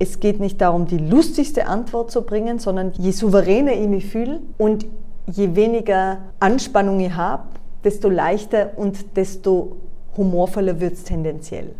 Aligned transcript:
es 0.00 0.18
geht 0.18 0.40
nicht 0.40 0.60
darum, 0.62 0.86
die 0.86 0.96
lustigste 0.96 1.66
Antwort 1.66 2.10
zu 2.10 2.22
bringen, 2.22 2.58
sondern 2.58 2.92
je 2.96 3.10
souveräner 3.10 3.72
ich 3.72 3.86
mich 3.86 4.06
fühle 4.06 4.40
und 4.56 4.86
je 5.30 5.54
weniger 5.54 6.18
Anspannung 6.40 7.00
ich 7.00 7.12
habe, 7.12 7.44
desto 7.84 8.08
leichter 8.08 8.72
und 8.76 9.16
desto 9.16 9.76
humorvoller 10.16 10.80
wird 10.80 10.94
es 10.94 11.04
tendenziell. 11.04 11.74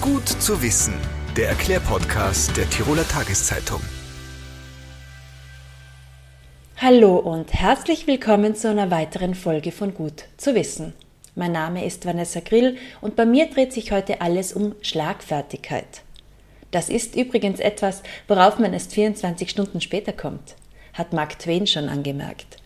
Gut 0.00 0.26
zu 0.26 0.62
wissen, 0.62 0.94
der 1.36 1.50
Erklärpodcast 1.50 2.56
der 2.56 2.68
Tiroler 2.70 3.06
Tageszeitung. 3.06 3.80
Hallo 6.78 7.18
und 7.18 7.52
herzlich 7.52 8.06
willkommen 8.06 8.56
zu 8.56 8.70
einer 8.70 8.90
weiteren 8.90 9.34
Folge 9.34 9.72
von 9.72 9.94
Gut 9.94 10.24
zu 10.38 10.54
wissen. 10.54 10.94
Mein 11.34 11.52
Name 11.52 11.86
ist 11.86 12.04
Vanessa 12.04 12.40
Grill 12.40 12.76
und 13.00 13.16
bei 13.16 13.24
mir 13.24 13.46
dreht 13.46 13.72
sich 13.72 13.90
heute 13.90 14.20
alles 14.20 14.52
um 14.52 14.74
Schlagfertigkeit. 14.82 16.02
Das 16.72 16.90
ist 16.90 17.16
übrigens 17.16 17.58
etwas, 17.58 18.02
worauf 18.28 18.58
man 18.58 18.74
erst 18.74 18.92
24 18.92 19.48
Stunden 19.48 19.80
später 19.80 20.12
kommt, 20.12 20.56
hat 20.92 21.14
Mark 21.14 21.38
Twain 21.38 21.66
schon 21.66 21.88
angemerkt. 21.88 22.58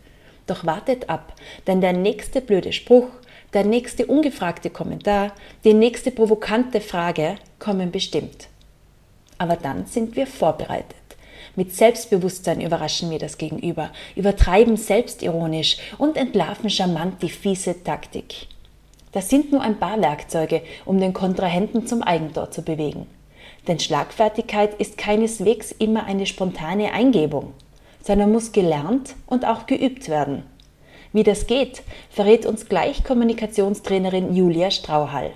Doch 0.47 0.65
wartet 0.65 1.09
ab, 1.09 1.33
denn 1.65 1.79
der 1.79 1.93
nächste 1.93 2.41
blöde 2.41 2.73
Spruch, 2.73 3.07
der 3.53 3.63
nächste 3.63 4.05
ungefragte 4.05 4.69
Kommentar, 4.69 5.33
die 5.63 5.73
nächste 5.73 6.11
provokante 6.11 6.81
Frage 6.81 7.37
kommen 7.59 7.91
bestimmt. 7.91 8.49
Aber 9.37 9.55
dann 9.55 9.85
sind 9.85 10.17
wir 10.17 10.27
vorbereitet. 10.27 10.95
Mit 11.55 11.73
Selbstbewusstsein 11.73 12.59
überraschen 12.59 13.11
wir 13.11 13.19
das 13.19 13.37
Gegenüber, 13.37 13.93
übertreiben 14.17 14.75
selbstironisch 14.75 15.77
und 15.97 16.17
entlarven 16.17 16.69
charmant 16.69 17.21
die 17.21 17.29
fiese 17.29 17.81
Taktik. 17.81 18.47
Das 19.11 19.29
sind 19.29 19.51
nur 19.51 19.61
ein 19.61 19.79
paar 19.79 20.01
Werkzeuge, 20.01 20.61
um 20.85 20.99
den 20.99 21.13
Kontrahenten 21.13 21.87
zum 21.87 22.03
Eigentor 22.03 22.51
zu 22.51 22.61
bewegen. 22.61 23.07
Denn 23.67 23.79
Schlagfertigkeit 23.79 24.73
ist 24.79 24.97
keineswegs 24.97 25.71
immer 25.71 26.05
eine 26.05 26.25
spontane 26.25 26.93
Eingebung, 26.93 27.53
sondern 28.01 28.31
muss 28.31 28.51
gelernt 28.51 29.15
und 29.25 29.45
auch 29.45 29.65
geübt 29.65 30.09
werden. 30.09 30.43
Wie 31.13 31.23
das 31.23 31.47
geht, 31.47 31.83
verrät 32.09 32.45
uns 32.45 32.67
gleich 32.67 33.03
Kommunikationstrainerin 33.03 34.35
Julia 34.35 34.71
Strauhall. 34.71 35.31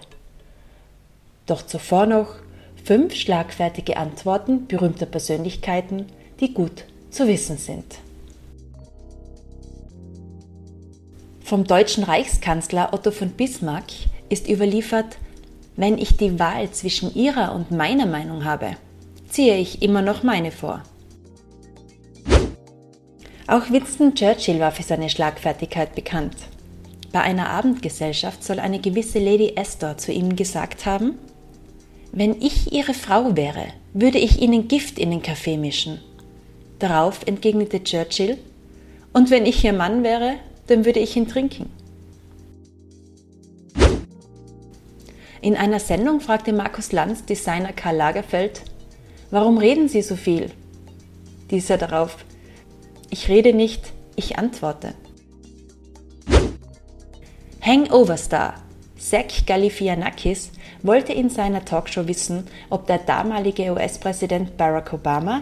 Doch 1.45 1.65
zuvor 1.65 2.05
noch 2.05 2.35
fünf 2.83 3.15
schlagfertige 3.15 3.97
Antworten 3.97 4.67
berühmter 4.67 5.05
Persönlichkeiten, 5.05 6.07
die 6.39 6.53
gut 6.53 6.85
zu 7.09 7.27
wissen 7.27 7.57
sind. 7.57 7.99
Vom 11.51 11.65
deutschen 11.65 12.05
Reichskanzler 12.05 12.93
Otto 12.93 13.11
von 13.11 13.31
Bismarck 13.31 13.83
ist 14.29 14.47
überliefert, 14.47 15.17
wenn 15.75 15.97
ich 15.97 16.15
die 16.15 16.39
Wahl 16.39 16.71
zwischen 16.71 17.13
ihrer 17.13 17.53
und 17.53 17.71
meiner 17.71 18.05
Meinung 18.05 18.45
habe, 18.45 18.77
ziehe 19.27 19.57
ich 19.57 19.81
immer 19.81 20.01
noch 20.01 20.23
meine 20.23 20.51
vor. 20.51 20.81
Auch 23.47 23.69
Winston 23.69 24.15
Churchill 24.15 24.61
war 24.61 24.71
für 24.71 24.83
seine 24.83 25.09
Schlagfertigkeit 25.09 25.93
bekannt. 25.93 26.37
Bei 27.11 27.19
einer 27.19 27.49
Abendgesellschaft 27.49 28.45
soll 28.45 28.59
eine 28.59 28.79
gewisse 28.79 29.19
Lady 29.19 29.51
Astor 29.57 29.97
zu 29.97 30.13
ihm 30.13 30.37
gesagt 30.37 30.85
haben, 30.85 31.15
wenn 32.13 32.41
ich 32.41 32.71
Ihre 32.71 32.93
Frau 32.93 33.35
wäre, 33.35 33.65
würde 33.91 34.19
ich 34.19 34.41
Ihnen 34.41 34.69
Gift 34.69 34.97
in 34.97 35.11
den 35.11 35.21
Kaffee 35.21 35.57
mischen. 35.57 35.99
Darauf 36.79 37.27
entgegnete 37.27 37.83
Churchill, 37.83 38.37
und 39.11 39.29
wenn 39.29 39.45
ich 39.45 39.65
Ihr 39.65 39.73
Mann 39.73 40.03
wäre, 40.03 40.35
dann 40.71 40.85
würde 40.85 41.01
ich 41.01 41.17
ihn 41.17 41.27
trinken. 41.27 41.69
In 45.41 45.57
einer 45.57 45.79
Sendung 45.79 46.21
fragte 46.21 46.53
Markus 46.53 46.91
Lanz 46.91 47.25
Designer 47.25 47.73
Karl 47.73 47.97
Lagerfeld, 47.97 48.61
warum 49.31 49.57
reden 49.57 49.89
Sie 49.89 50.01
so 50.01 50.15
viel? 50.15 50.51
Dieser 51.49 51.77
darauf, 51.77 52.23
ich 53.09 53.27
rede 53.27 53.53
nicht, 53.53 53.91
ich 54.15 54.37
antworte. 54.37 54.93
Hangover-Star 57.61 58.53
Zach 58.97 59.45
Galifianakis 59.45 60.51
wollte 60.83 61.11
in 61.11 61.29
seiner 61.29 61.65
Talkshow 61.65 62.07
wissen, 62.07 62.45
ob 62.69 62.87
der 62.87 62.99
damalige 62.99 63.71
US-Präsident 63.73 64.57
Barack 64.57 64.93
Obama 64.93 65.41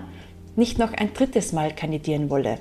nicht 0.55 0.79
noch 0.79 0.93
ein 0.93 1.13
drittes 1.13 1.51
Mal 1.51 1.75
kandidieren 1.75 2.29
wolle 2.29 2.57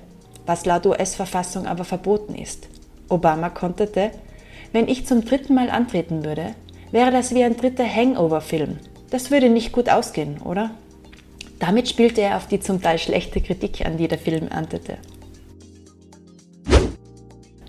was 0.48 0.64
laut 0.64 0.86
US-Verfassung 0.86 1.66
aber 1.66 1.84
verboten 1.84 2.34
ist. 2.34 2.68
Obama 3.08 3.50
konterte, 3.50 4.10
wenn 4.72 4.88
ich 4.88 5.06
zum 5.06 5.24
dritten 5.24 5.54
Mal 5.54 5.70
antreten 5.70 6.24
würde, 6.24 6.54
wäre 6.90 7.10
das 7.10 7.34
wie 7.34 7.44
ein 7.44 7.56
dritter 7.56 7.86
Hangover-Film. 7.86 8.78
Das 9.10 9.30
würde 9.30 9.50
nicht 9.50 9.72
gut 9.72 9.90
ausgehen, 9.90 10.40
oder? 10.40 10.70
Damit 11.58 11.88
spielte 11.88 12.22
er 12.22 12.36
auf 12.36 12.46
die 12.46 12.60
zum 12.60 12.80
Teil 12.80 12.98
schlechte 12.98 13.40
Kritik 13.40 13.84
an, 13.84 13.98
die 13.98 14.08
der 14.08 14.18
Film 14.18 14.48
erntete. 14.48 14.96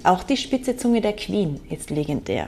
Auch 0.03 0.23
die 0.23 0.37
spitze 0.37 0.77
Zunge 0.77 1.01
der 1.01 1.13
Queen 1.13 1.59
ist 1.69 1.89
legendär. 1.89 2.47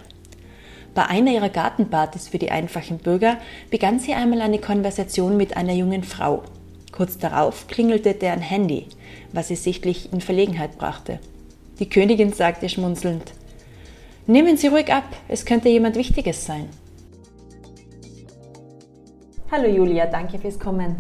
Bei 0.94 1.08
einer 1.08 1.32
ihrer 1.32 1.50
Gartenpartys 1.50 2.30
für 2.30 2.38
die 2.38 2.52
einfachen 2.52 3.00
Bürger 3.00 3.38
begann 3.70 4.00
sie 4.00 4.14
einmal 4.14 4.42
eine 4.42 4.60
Konversation 4.60 5.36
mit 5.36 5.58
einer 5.58 5.74
jungen 5.74 6.04
Frau. 6.04 6.44
Kurz 7.02 7.18
darauf 7.18 7.66
klingelte 7.66 8.14
deren 8.14 8.42
Handy 8.42 8.86
was 9.34 9.48
sie 9.48 9.56
sichtlich 9.56 10.14
in 10.14 10.22
Verlegenheit 10.22 10.78
brachte. 10.78 11.18
Die 11.80 11.90
Königin 11.90 12.32
sagte 12.32 12.70
schmunzelnd 12.70 13.34
Nehmen 14.28 14.56
Sie 14.56 14.68
ruhig 14.68 14.94
ab, 14.94 15.06
es 15.28 15.44
könnte 15.44 15.68
jemand 15.70 15.96
Wichtiges 15.96 16.46
sein. 16.46 16.70
Hallo 19.52 19.68
Julia, 19.68 20.06
danke 20.06 20.38
fürs 20.38 20.60
Kommen. 20.60 20.98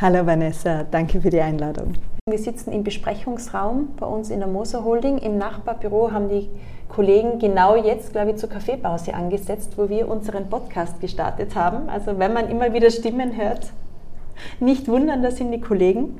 Hallo 0.00 0.26
Vanessa, 0.26 0.82
danke 0.90 1.20
für 1.20 1.30
die 1.30 1.40
Einladung. 1.40 1.92
Wir 2.28 2.38
sitzen 2.40 2.72
im 2.72 2.82
Besprechungsraum 2.82 3.94
bei 4.00 4.06
uns 4.06 4.28
in 4.28 4.40
der 4.40 4.48
Moser 4.48 4.82
Holding. 4.84 5.18
Im 5.18 5.38
Nachbarbüro 5.38 6.10
haben 6.10 6.30
die 6.30 6.50
Kollegen 6.88 7.38
genau 7.38 7.76
jetzt, 7.76 8.10
glaube 8.10 8.32
ich, 8.32 8.38
zur 8.38 8.48
Kaffeepause 8.48 9.14
angesetzt, 9.14 9.74
wo 9.76 9.88
wir 9.88 10.08
unseren 10.08 10.50
Podcast 10.50 11.00
gestartet 11.00 11.54
haben. 11.54 11.88
Also 11.88 12.18
wenn 12.18 12.32
man 12.32 12.50
immer 12.50 12.72
wieder 12.74 12.90
Stimmen 12.90 13.36
hört, 13.36 13.70
nicht 14.60 14.88
wundern, 14.88 15.22
das 15.22 15.36
sind 15.36 15.52
die 15.52 15.60
Kollegen. 15.60 16.18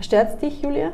Stört 0.00 0.34
es 0.34 0.38
dich, 0.38 0.62
Julia? 0.62 0.92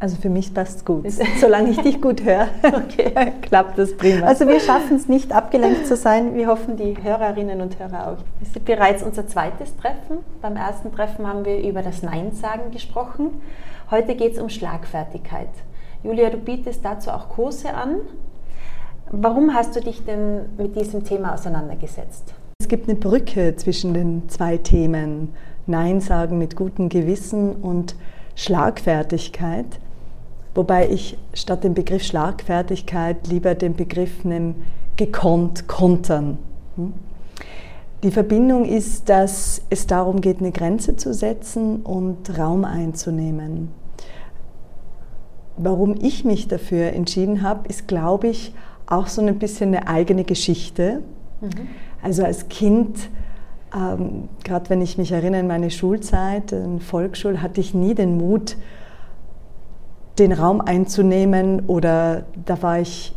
Also 0.00 0.16
für 0.16 0.28
mich 0.28 0.54
passt 0.54 0.78
es 0.78 0.84
gut. 0.84 1.04
Solange 1.40 1.70
ich 1.70 1.78
dich 1.78 2.00
gut 2.00 2.22
höre, 2.22 2.48
okay. 2.62 3.12
klappt 3.42 3.78
das 3.78 3.96
prima. 3.96 4.26
Also 4.26 4.46
wir 4.46 4.60
schaffen 4.60 4.96
es 4.96 5.08
nicht, 5.08 5.32
abgelenkt 5.32 5.86
zu 5.86 5.96
sein. 5.96 6.34
Wir 6.34 6.46
hoffen, 6.46 6.76
die 6.76 6.96
Hörerinnen 7.02 7.60
und 7.60 7.78
Hörer 7.78 8.12
auch. 8.12 8.24
Es 8.40 8.48
ist 8.48 8.64
bereits 8.64 9.02
unser 9.02 9.26
zweites 9.26 9.76
Treffen. 9.76 10.18
Beim 10.40 10.56
ersten 10.56 10.92
Treffen 10.92 11.26
haben 11.26 11.44
wir 11.44 11.58
über 11.58 11.82
das 11.82 12.02
Nein-Sagen 12.02 12.70
gesprochen. 12.70 13.40
Heute 13.90 14.14
geht 14.14 14.34
es 14.34 14.38
um 14.38 14.48
Schlagfertigkeit. 14.48 15.48
Julia, 16.04 16.30
du 16.30 16.36
bietest 16.36 16.84
dazu 16.84 17.10
auch 17.10 17.28
Kurse 17.28 17.74
an. 17.74 17.96
Warum 19.10 19.54
hast 19.54 19.74
du 19.74 19.80
dich 19.80 20.04
denn 20.04 20.56
mit 20.56 20.76
diesem 20.76 21.02
Thema 21.02 21.34
auseinandergesetzt? 21.34 22.34
Es 22.60 22.68
gibt 22.68 22.88
eine 22.88 22.98
Brücke 22.98 23.56
zwischen 23.56 23.94
den 23.94 24.28
zwei 24.28 24.58
Themen. 24.58 25.34
Nein 25.68 26.00
sagen 26.00 26.38
mit 26.38 26.56
gutem 26.56 26.88
Gewissen 26.88 27.54
und 27.56 27.94
Schlagfertigkeit, 28.34 29.66
wobei 30.54 30.88
ich 30.88 31.18
statt 31.34 31.64
dem 31.64 31.74
Begriff 31.74 32.02
Schlagfertigkeit 32.02 33.26
lieber 33.28 33.54
den 33.54 33.74
Begriff 33.74 34.24
nehme 34.24 34.54
gekonnt, 34.96 35.68
kontern. 35.68 36.38
Hm? 36.76 36.92
Die 38.02 38.12
Verbindung 38.12 38.64
ist, 38.64 39.08
dass 39.08 39.62
es 39.70 39.88
darum 39.88 40.20
geht, 40.20 40.38
eine 40.38 40.52
Grenze 40.52 40.94
zu 40.94 41.12
setzen 41.12 41.82
und 41.82 42.38
Raum 42.38 42.64
einzunehmen. 42.64 43.70
Warum 45.56 45.96
ich 46.00 46.24
mich 46.24 46.46
dafür 46.46 46.92
entschieden 46.92 47.42
habe, 47.42 47.68
ist, 47.68 47.88
glaube 47.88 48.28
ich, 48.28 48.54
auch 48.86 49.08
so 49.08 49.20
ein 49.20 49.38
bisschen 49.40 49.74
eine 49.74 49.88
eigene 49.88 50.22
Geschichte. 50.22 51.02
Mhm. 51.40 51.50
Also 52.00 52.24
als 52.24 52.48
Kind 52.48 53.10
ähm, 53.74 54.28
Gerade 54.44 54.70
wenn 54.70 54.80
ich 54.80 54.98
mich 54.98 55.12
erinnere 55.12 55.40
an 55.40 55.46
meine 55.46 55.70
Schulzeit, 55.70 56.52
in 56.52 56.80
Volksschule, 56.80 57.42
hatte 57.42 57.60
ich 57.60 57.74
nie 57.74 57.94
den 57.94 58.16
Mut, 58.16 58.56
den 60.18 60.32
Raum 60.32 60.60
einzunehmen 60.60 61.66
oder 61.66 62.24
da 62.44 62.60
war 62.62 62.80
ich 62.80 63.14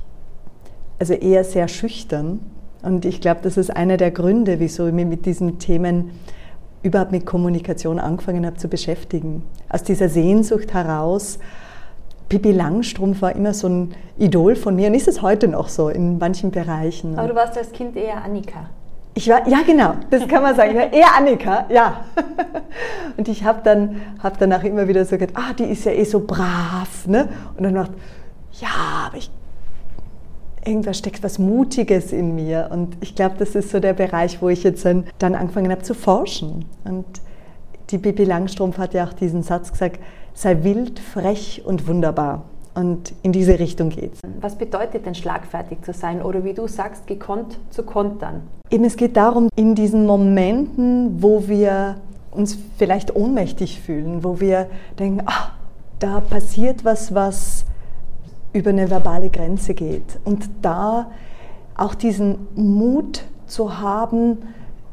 also 0.99 1.13
eher 1.13 1.43
sehr 1.43 1.67
schüchtern. 1.67 2.39
Und 2.83 3.05
ich 3.05 3.21
glaube, 3.21 3.41
das 3.43 3.57
ist 3.57 3.75
einer 3.75 3.97
der 3.97 4.11
Gründe, 4.11 4.59
wieso 4.59 4.87
ich 4.87 4.93
mich 4.93 5.05
mit 5.05 5.25
diesen 5.25 5.59
Themen 5.59 6.11
überhaupt 6.83 7.11
mit 7.11 7.25
Kommunikation 7.25 7.99
angefangen 7.99 8.45
habe 8.45 8.57
zu 8.57 8.67
beschäftigen. 8.67 9.43
Aus 9.69 9.83
dieser 9.83 10.09
Sehnsucht 10.09 10.73
heraus, 10.73 11.37
Pippi 12.27 12.51
Langstrumpf 12.51 13.21
war 13.21 13.35
immer 13.35 13.53
so 13.53 13.67
ein 13.67 13.93
Idol 14.17 14.55
von 14.55 14.75
mir 14.75 14.87
und 14.87 14.93
ist 14.93 15.07
es 15.07 15.21
heute 15.21 15.47
noch 15.47 15.69
so 15.69 15.89
in 15.89 16.17
manchen 16.17 16.49
Bereichen. 16.51 17.19
Aber 17.19 17.27
du 17.27 17.35
warst 17.35 17.57
als 17.57 17.71
Kind 17.71 17.95
eher 17.95 18.23
Annika. 18.23 18.69
Ich 19.13 19.27
war, 19.27 19.47
ja 19.47 19.59
genau, 19.65 19.95
das 20.09 20.27
kann 20.27 20.41
man 20.41 20.55
sagen. 20.55 20.75
Eher 20.91 21.15
Annika, 21.17 21.65
ja. 21.69 22.05
Und 23.17 23.27
ich 23.27 23.43
habe 23.43 23.59
dann, 23.63 24.01
hab 24.23 24.37
danach 24.37 24.63
immer 24.63 24.87
wieder 24.87 25.03
so 25.05 25.17
gedacht, 25.17 25.35
ah, 25.35 25.53
die 25.53 25.65
ist 25.65 25.83
ja 25.83 25.91
eh 25.91 26.05
so 26.05 26.21
brav. 26.21 27.07
Ne? 27.07 27.27
Und 27.57 27.63
dann 27.63 27.75
dachte 27.75 27.93
ja, 28.53 28.69
aber 29.07 29.17
ich, 29.17 29.29
irgendwas 30.65 30.97
steckt 30.97 31.23
was 31.23 31.39
Mutiges 31.39 32.11
in 32.11 32.35
mir. 32.35 32.69
Und 32.71 32.97
ich 33.01 33.15
glaube, 33.15 33.35
das 33.37 33.55
ist 33.55 33.71
so 33.71 33.79
der 33.79 33.93
Bereich, 33.93 34.41
wo 34.41 34.49
ich 34.49 34.63
jetzt 34.63 34.85
dann, 34.85 35.05
dann 35.19 35.35
angefangen 35.35 35.71
habe 35.71 35.81
zu 35.81 35.93
forschen. 35.93 36.65
Und 36.83 37.05
die 37.89 37.97
Bibi 37.97 38.23
Langstrumpf 38.23 38.77
hat 38.77 38.93
ja 38.93 39.05
auch 39.05 39.13
diesen 39.13 39.43
Satz 39.43 39.71
gesagt, 39.71 39.99
sei 40.33 40.63
wild, 40.63 40.99
frech 40.99 41.63
und 41.65 41.87
wunderbar. 41.87 42.45
Und 42.73 43.13
in 43.21 43.31
diese 43.33 43.59
Richtung 43.59 43.89
geht's. 43.89 44.19
Was 44.39 44.55
bedeutet 44.55 45.05
denn 45.05 45.15
schlagfertig 45.15 45.81
zu 45.81 45.93
sein 45.93 46.21
oder 46.21 46.43
wie 46.43 46.53
du 46.53 46.67
sagst, 46.67 47.05
gekonnt 47.05 47.57
zu 47.69 47.83
kontern? 47.83 48.43
Eben, 48.69 48.85
es 48.85 48.95
geht 48.95 49.17
darum, 49.17 49.49
in 49.55 49.75
diesen 49.75 50.05
Momenten, 50.05 51.21
wo 51.21 51.47
wir 51.47 51.97
uns 52.31 52.57
vielleicht 52.77 53.13
ohnmächtig 53.13 53.81
fühlen, 53.81 54.23
wo 54.23 54.39
wir 54.39 54.67
denken, 54.97 55.23
ach, 55.25 55.51
da 55.99 56.21
passiert 56.21 56.85
was, 56.85 57.13
was 57.13 57.65
über 58.53 58.69
eine 58.69 58.89
verbale 58.89 59.29
Grenze 59.29 59.73
geht. 59.73 60.19
Und 60.23 60.49
da 60.61 61.11
auch 61.75 61.95
diesen 61.95 62.47
Mut 62.55 63.25
zu 63.47 63.79
haben, 63.79 64.37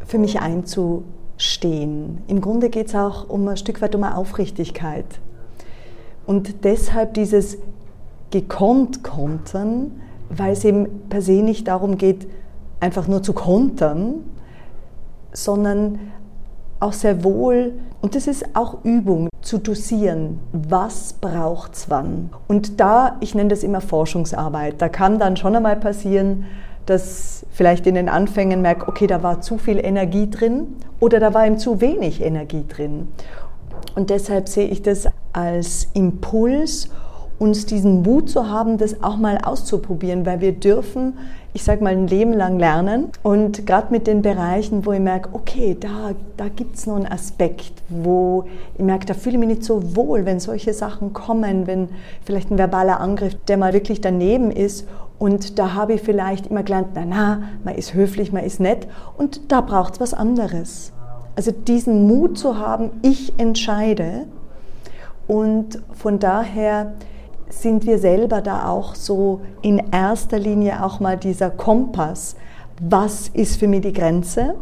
für 0.04 0.18
mich 0.18 0.40
einzustehen. 0.40 2.22
Im 2.26 2.40
Grunde 2.40 2.70
geht 2.70 2.88
es 2.88 2.94
auch 2.94 3.28
um 3.28 3.46
ein 3.46 3.56
Stück 3.56 3.80
weit 3.82 3.94
um 3.94 4.02
eine 4.02 4.16
Aufrichtigkeit. 4.16 5.06
Und 6.28 6.62
deshalb 6.64 7.14
dieses 7.14 7.56
gekonnt 8.30 9.02
kontern, 9.02 10.02
weil 10.28 10.52
es 10.52 10.62
eben 10.62 11.08
per 11.08 11.22
se 11.22 11.42
nicht 11.42 11.66
darum 11.68 11.96
geht, 11.96 12.28
einfach 12.80 13.08
nur 13.08 13.22
zu 13.22 13.32
kontern, 13.32 14.16
sondern 15.32 15.98
auch 16.80 16.92
sehr 16.92 17.24
wohl, 17.24 17.72
und 18.02 18.14
das 18.14 18.26
ist 18.26 18.44
auch 18.54 18.84
Übung, 18.84 19.30
zu 19.40 19.56
dosieren, 19.56 20.38
was 20.52 21.14
braucht 21.14 21.72
es 21.72 21.88
wann. 21.88 22.28
Und 22.46 22.78
da, 22.78 23.16
ich 23.20 23.34
nenne 23.34 23.48
das 23.48 23.62
immer 23.62 23.80
Forschungsarbeit, 23.80 24.82
da 24.82 24.90
kann 24.90 25.18
dann 25.18 25.38
schon 25.38 25.56
einmal 25.56 25.76
passieren, 25.76 26.44
dass 26.84 27.46
vielleicht 27.52 27.86
in 27.86 27.94
den 27.94 28.10
Anfängen 28.10 28.60
merkt, 28.60 28.86
okay, 28.86 29.06
da 29.06 29.22
war 29.22 29.40
zu 29.40 29.56
viel 29.56 29.78
Energie 29.78 30.28
drin 30.28 30.76
oder 31.00 31.20
da 31.20 31.32
war 31.32 31.46
ihm 31.46 31.56
zu 31.56 31.80
wenig 31.80 32.20
Energie 32.20 32.66
drin. 32.68 33.08
Und 33.94 34.10
deshalb 34.10 34.46
sehe 34.48 34.68
ich 34.68 34.82
das 34.82 35.08
als 35.38 35.88
Impuls, 35.94 36.88
uns 37.38 37.66
diesen 37.66 38.02
Mut 38.02 38.28
zu 38.28 38.50
haben, 38.50 38.78
das 38.78 39.02
auch 39.02 39.16
mal 39.16 39.38
auszuprobieren, 39.38 40.26
weil 40.26 40.40
wir 40.40 40.52
dürfen, 40.52 41.14
ich 41.52 41.62
sage 41.62 41.84
mal, 41.84 41.92
ein 41.92 42.08
Leben 42.08 42.32
lang 42.32 42.58
lernen. 42.58 43.10
Und 43.22 43.64
gerade 43.64 43.92
mit 43.92 44.08
den 44.08 44.22
Bereichen, 44.22 44.84
wo 44.84 44.92
ich 44.92 45.00
merke, 45.00 45.30
okay, 45.32 45.76
da, 45.78 46.14
da 46.36 46.48
gibt 46.48 46.76
es 46.76 46.86
noch 46.86 46.96
einen 46.96 47.06
Aspekt, 47.06 47.72
wo 47.88 48.44
ich 48.76 48.84
merke, 48.84 49.06
da 49.06 49.14
fühle 49.14 49.36
ich 49.36 49.40
mich 49.40 49.48
nicht 49.48 49.64
so 49.64 49.94
wohl, 49.94 50.24
wenn 50.24 50.40
solche 50.40 50.72
Sachen 50.72 51.12
kommen, 51.12 51.68
wenn 51.68 51.88
vielleicht 52.24 52.50
ein 52.50 52.58
verbaler 52.58 53.00
Angriff, 53.00 53.36
der 53.46 53.56
mal 53.56 53.72
wirklich 53.72 54.00
daneben 54.00 54.50
ist. 54.50 54.88
Und 55.20 55.58
da 55.60 55.74
habe 55.74 55.94
ich 55.94 56.02
vielleicht 56.02 56.48
immer 56.48 56.64
gelernt, 56.64 56.88
na 56.94 57.04
na, 57.06 57.42
man 57.64 57.76
ist 57.76 57.94
höflich, 57.94 58.32
man 58.32 58.44
ist 58.44 58.58
nett. 58.58 58.88
Und 59.16 59.52
da 59.52 59.60
braucht 59.60 59.94
es 59.94 60.00
was 60.00 60.14
anderes. 60.14 60.92
Also 61.36 61.52
diesen 61.52 62.08
Mut 62.08 62.36
zu 62.36 62.58
haben, 62.58 62.90
ich 63.02 63.38
entscheide. 63.38 64.26
Und 65.28 65.80
von 65.92 66.18
daher 66.18 66.94
sind 67.50 67.86
wir 67.86 67.98
selber 67.98 68.40
da 68.40 68.68
auch 68.68 68.94
so 68.94 69.42
in 69.62 69.92
erster 69.92 70.38
Linie 70.38 70.84
auch 70.84 71.00
mal 71.00 71.16
dieser 71.16 71.50
Kompass. 71.50 72.34
Was 72.80 73.28
ist 73.28 73.58
für 73.58 73.68
mich 73.68 73.82
die 73.82 73.92
Grenze? 73.92 74.54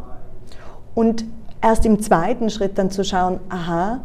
Und 0.94 1.24
erst 1.62 1.86
im 1.86 2.00
zweiten 2.00 2.50
Schritt 2.50 2.78
dann 2.78 2.90
zu 2.90 3.04
schauen, 3.04 3.40
aha, 3.48 4.00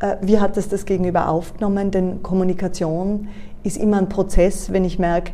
äh, 0.00 0.16
wie 0.20 0.38
hat 0.38 0.56
das 0.56 0.68
das 0.68 0.84
Gegenüber 0.84 1.28
aufgenommen? 1.28 1.90
Denn 1.90 2.22
Kommunikation 2.22 3.28
ist 3.62 3.76
immer 3.76 3.98
ein 3.98 4.08
Prozess, 4.08 4.72
wenn 4.72 4.84
ich 4.84 4.98
merke, 4.98 5.32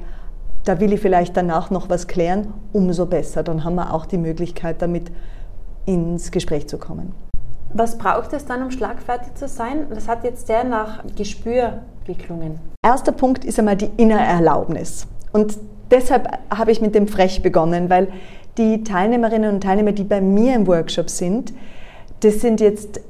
da 0.64 0.78
will 0.78 0.92
ich 0.92 1.00
vielleicht 1.00 1.36
danach 1.36 1.70
noch 1.70 1.88
was 1.88 2.06
klären, 2.06 2.52
umso 2.72 3.06
besser. 3.06 3.42
Dann 3.42 3.64
haben 3.64 3.74
wir 3.74 3.94
auch 3.94 4.06
die 4.06 4.18
Möglichkeit, 4.18 4.82
damit 4.82 5.10
ins 5.86 6.30
Gespräch 6.30 6.68
zu 6.68 6.78
kommen. 6.78 7.14
Was 7.72 7.98
braucht 7.98 8.32
es 8.32 8.44
dann, 8.46 8.62
um 8.62 8.70
schlagfertig 8.70 9.34
zu 9.34 9.46
sein? 9.46 9.86
Das 9.90 10.08
hat 10.08 10.24
jetzt 10.24 10.48
sehr 10.48 10.64
nach 10.64 11.04
Gespür 11.16 11.80
geklungen. 12.04 12.58
Erster 12.84 13.12
Punkt 13.12 13.44
ist 13.44 13.58
einmal 13.58 13.76
die 13.76 13.90
innere 13.96 14.20
Erlaubnis. 14.20 15.06
Und 15.32 15.56
deshalb 15.90 16.28
habe 16.52 16.72
ich 16.72 16.80
mit 16.80 16.96
dem 16.96 17.06
Frech 17.06 17.42
begonnen, 17.42 17.88
weil 17.88 18.08
die 18.58 18.82
Teilnehmerinnen 18.82 19.54
und 19.54 19.62
Teilnehmer, 19.62 19.92
die 19.92 20.02
bei 20.02 20.20
mir 20.20 20.56
im 20.56 20.66
Workshop 20.66 21.08
sind, 21.08 21.52
das 22.20 22.40
sind 22.40 22.60
jetzt 22.60 23.00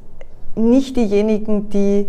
nicht 0.55 0.97
diejenigen, 0.97 1.71
die 1.71 2.07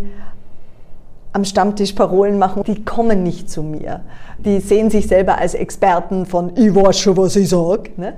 am 1.32 1.46
Stammtisch 1.46 1.92
Parolen 1.92 2.38
machen, 2.38 2.62
die 2.64 2.84
kommen 2.84 3.22
nicht 3.22 3.50
zu 3.50 3.62
mir. 3.62 4.02
Die 4.38 4.60
sehen 4.60 4.90
sich 4.90 5.08
selber 5.08 5.38
als 5.38 5.54
Experten 5.54 6.26
von 6.26 6.52
ich 6.56 6.74
weiß 6.74 6.98
schon, 6.98 7.16
was 7.16 7.36
ich 7.36 7.48
sage. 7.48 7.90
Ne? 7.96 8.14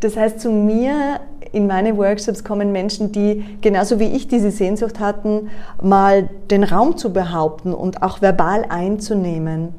Das 0.00 0.16
heißt, 0.16 0.40
zu 0.40 0.50
mir 0.50 1.20
in 1.52 1.66
meine 1.66 1.96
Workshops 1.96 2.44
kommen 2.44 2.72
Menschen, 2.72 3.12
die 3.12 3.44
genauso 3.60 3.98
wie 3.98 4.06
ich 4.06 4.28
diese 4.28 4.50
Sehnsucht 4.50 5.00
hatten, 5.00 5.50
mal 5.82 6.28
den 6.50 6.64
Raum 6.64 6.96
zu 6.96 7.12
behaupten 7.12 7.74
und 7.74 8.02
auch 8.02 8.20
verbal 8.22 8.64
einzunehmen. 8.68 9.74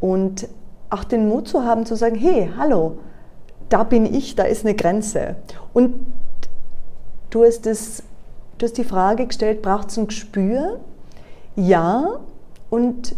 Und 0.00 0.48
auch 0.90 1.04
den 1.04 1.28
Mut 1.28 1.48
zu 1.48 1.64
haben 1.64 1.86
zu 1.86 1.96
sagen, 1.96 2.16
hey, 2.16 2.50
hallo, 2.56 2.98
da 3.68 3.84
bin 3.84 4.04
ich, 4.04 4.34
da 4.34 4.44
ist 4.44 4.64
eine 4.64 4.74
Grenze. 4.74 5.36
Und 5.72 5.94
du 7.30 7.44
hast, 7.44 7.64
das, 7.64 8.02
du 8.58 8.66
hast 8.66 8.76
die 8.76 8.84
Frage 8.84 9.26
gestellt, 9.26 9.62
braucht 9.62 9.88
es 9.88 9.96
ein 9.96 10.06
Gespür? 10.06 10.80
Ja, 11.56 12.20
und 12.68 13.14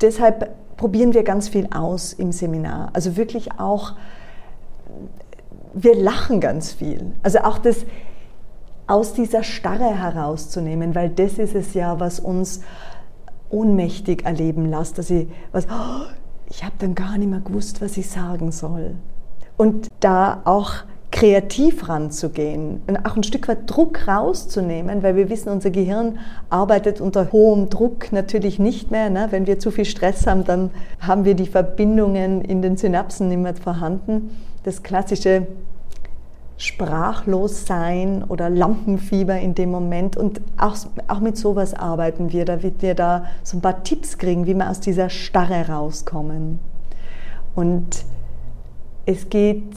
deshalb 0.00 0.54
probieren 0.76 1.12
wir 1.12 1.24
ganz 1.24 1.48
viel 1.48 1.68
aus 1.74 2.14
im 2.14 2.32
Seminar. 2.32 2.90
Also 2.94 3.16
wirklich 3.16 3.58
auch, 3.58 3.92
wir 5.74 5.94
lachen 5.94 6.40
ganz 6.40 6.72
viel. 6.72 7.12
Also 7.22 7.40
auch 7.40 7.58
das 7.58 7.84
aus 8.86 9.12
dieser 9.12 9.42
Starre 9.42 9.96
herauszunehmen, 9.96 10.94
weil 10.94 11.10
das 11.10 11.34
ist 11.34 11.54
es 11.54 11.74
ja, 11.74 12.00
was 12.00 12.20
uns 12.20 12.62
ohnmächtig 13.50 14.24
erleben 14.24 14.66
lässt, 14.70 14.98
dass 14.98 15.10
ich 15.10 15.28
was, 15.52 15.66
oh, 15.66 16.06
ich 16.48 16.64
habe 16.64 16.74
dann 16.78 16.94
gar 16.94 17.18
nicht 17.18 17.28
mehr 17.28 17.40
gewusst, 17.40 17.80
was 17.82 17.96
ich 17.96 18.08
sagen 18.08 18.50
soll. 18.50 18.94
Und 19.56 19.88
da 20.00 20.40
auch 20.44 20.72
kreativ 21.10 21.88
ranzugehen 21.88 22.82
und 22.86 22.98
auch 23.06 23.16
ein 23.16 23.22
Stück 23.22 23.48
weit 23.48 23.60
Druck 23.66 24.06
rauszunehmen, 24.06 25.02
weil 25.02 25.16
wir 25.16 25.30
wissen, 25.30 25.48
unser 25.48 25.70
Gehirn 25.70 26.18
arbeitet 26.50 27.00
unter 27.00 27.32
hohem 27.32 27.70
Druck 27.70 28.12
natürlich 28.12 28.58
nicht 28.58 28.90
mehr. 28.90 29.08
Ne? 29.08 29.28
Wenn 29.30 29.46
wir 29.46 29.58
zu 29.58 29.70
viel 29.70 29.86
Stress 29.86 30.26
haben, 30.26 30.44
dann 30.44 30.70
haben 31.00 31.24
wir 31.24 31.34
die 31.34 31.46
Verbindungen 31.46 32.42
in 32.42 32.60
den 32.60 32.76
Synapsen 32.76 33.28
nicht 33.28 33.38
mehr 33.38 33.54
vorhanden. 33.54 34.30
Das 34.64 34.82
klassische 34.82 35.46
Sprachlossein 36.58 38.24
oder 38.24 38.50
Lampenfieber 38.50 39.38
in 39.38 39.54
dem 39.54 39.70
Moment. 39.70 40.16
Und 40.16 40.40
auch, 40.56 40.76
auch 41.06 41.20
mit 41.20 41.36
sowas 41.36 41.72
arbeiten 41.72 42.32
wir, 42.32 42.44
damit 42.44 42.82
wir 42.82 42.94
da 42.94 43.26
so 43.44 43.56
ein 43.56 43.60
paar 43.60 43.84
Tipps 43.84 44.18
kriegen, 44.18 44.46
wie 44.46 44.54
wir 44.54 44.68
aus 44.68 44.80
dieser 44.80 45.08
Starre 45.08 45.68
rauskommen. 45.68 46.58
Und 47.54 48.04
es 49.06 49.30
geht 49.30 49.72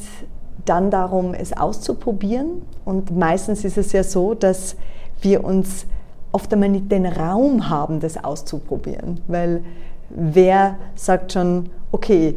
dann 0.65 0.89
darum, 0.89 1.33
es 1.35 1.53
auszuprobieren. 1.53 2.63
Und 2.83 3.15
meistens 3.15 3.63
ist 3.63 3.77
es 3.77 3.91
ja 3.91 4.03
so, 4.03 4.33
dass 4.33 4.75
wir 5.21 5.43
uns 5.43 5.85
oft 6.31 6.51
einmal 6.51 6.69
nicht 6.69 6.91
den 6.91 7.05
Raum 7.05 7.69
haben, 7.69 7.99
das 7.99 8.23
auszuprobieren. 8.23 9.21
Weil 9.27 9.63
wer 10.09 10.77
sagt 10.95 11.33
schon, 11.33 11.69
okay, 11.91 12.35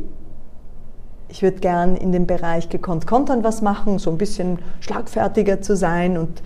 ich 1.28 1.42
würde 1.42 1.58
gern 1.58 1.96
in 1.96 2.12
dem 2.12 2.26
Bereich 2.26 2.68
gekonnt 2.68 3.06
kontern 3.06 3.44
was 3.44 3.62
machen, 3.62 3.98
so 3.98 4.10
ein 4.10 4.18
bisschen 4.18 4.58
schlagfertiger 4.80 5.60
zu 5.60 5.76
sein 5.76 6.18
und 6.18 6.42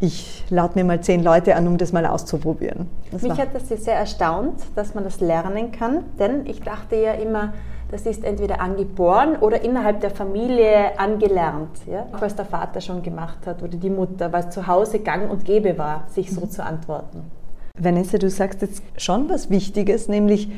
ich 0.00 0.44
lade 0.50 0.74
mir 0.74 0.84
mal 0.84 1.00
zehn 1.00 1.22
Leute 1.22 1.54
an, 1.56 1.66
um 1.66 1.78
das 1.78 1.92
mal 1.92 2.04
auszuprobieren. 2.04 2.88
Das 3.10 3.22
Mich 3.22 3.38
hat 3.38 3.54
das 3.54 3.68
sehr 3.68 3.94
erstaunt, 3.94 4.60
dass 4.74 4.94
man 4.94 5.04
das 5.04 5.20
lernen 5.20 5.72
kann, 5.72 6.04
denn 6.18 6.46
ich 6.46 6.60
dachte 6.60 6.96
ja 6.96 7.12
immer, 7.12 7.52
das 7.90 8.06
ist 8.06 8.24
entweder 8.24 8.60
angeboren 8.60 9.36
oder 9.40 9.62
innerhalb 9.62 10.00
der 10.00 10.10
Familie 10.10 10.98
angelernt, 10.98 11.70
ja? 11.86 12.06
was 12.18 12.34
der 12.34 12.44
Vater 12.44 12.80
schon 12.80 13.02
gemacht 13.02 13.46
hat 13.46 13.62
oder 13.62 13.76
die 13.76 13.90
Mutter, 13.90 14.32
was 14.32 14.50
zu 14.50 14.66
Hause 14.66 14.98
gang 14.98 15.30
und 15.30 15.44
gäbe 15.44 15.78
war, 15.78 16.04
sich 16.08 16.32
so 16.32 16.46
zu 16.46 16.64
antworten. 16.64 17.30
Vanessa, 17.78 18.18
du 18.18 18.30
sagst 18.30 18.62
jetzt 18.62 18.82
schon 18.96 19.28
was 19.28 19.50
Wichtiges, 19.50 20.08
nämlich 20.08 20.48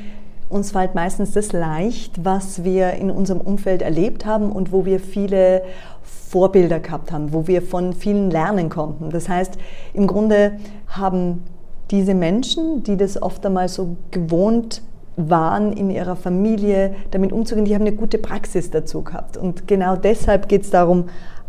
uns 0.48 0.72
fällt 0.72 0.94
meistens 0.94 1.32
das 1.32 1.52
leicht, 1.52 2.24
was 2.24 2.64
wir 2.64 2.92
in 2.92 3.10
unserem 3.10 3.40
Umfeld 3.40 3.82
erlebt 3.82 4.24
haben 4.24 4.52
und 4.52 4.72
wo 4.72 4.84
wir 4.84 5.00
viele 5.00 5.62
Vorbilder 6.02 6.80
gehabt 6.80 7.12
haben, 7.12 7.32
wo 7.32 7.46
wir 7.46 7.62
von 7.62 7.92
vielen 7.92 8.30
lernen 8.30 8.68
konnten. 8.68 9.10
Das 9.10 9.28
heißt, 9.28 9.54
im 9.94 10.06
Grunde 10.06 10.52
haben 10.88 11.44
diese 11.90 12.14
Menschen, 12.14 12.82
die 12.82 12.96
das 12.96 13.20
oft 13.20 13.44
einmal 13.46 13.68
so 13.68 13.96
gewohnt 14.10 14.82
waren, 15.16 15.72
in 15.72 15.90
ihrer 15.90 16.16
Familie 16.16 16.94
damit 17.10 17.32
umzugehen, 17.32 17.64
die 17.64 17.74
haben 17.74 17.82
eine 17.82 17.96
gute 17.96 18.18
Praxis 18.18 18.70
dazu 18.70 19.02
gehabt. 19.02 19.36
Und 19.36 19.66
genau 19.66 19.96
deshalb 19.96 20.48
geht 20.48 20.62
es 20.62 20.70
darum, 20.70 21.04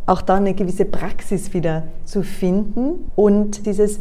auch 0.06 0.22
da 0.22 0.36
eine 0.36 0.54
gewisse 0.54 0.86
Praxis 0.86 1.54
wieder 1.54 1.84
zu 2.06 2.24
finden 2.24 3.12
und 3.16 3.66
dieses 3.66 4.00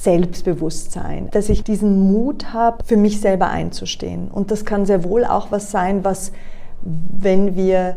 Selbstbewusstsein, 0.00 1.28
dass 1.30 1.48
ich 1.48 1.64
diesen 1.64 2.12
Mut 2.12 2.52
habe, 2.52 2.84
für 2.84 2.96
mich 2.96 3.20
selber 3.20 3.48
einzustehen. 3.48 4.28
Und 4.28 4.50
das 4.50 4.64
kann 4.64 4.86
sehr 4.86 5.04
wohl 5.04 5.24
auch 5.24 5.50
was 5.50 5.70
sein, 5.70 6.04
was 6.04 6.32
wenn 6.82 7.54
wir 7.56 7.96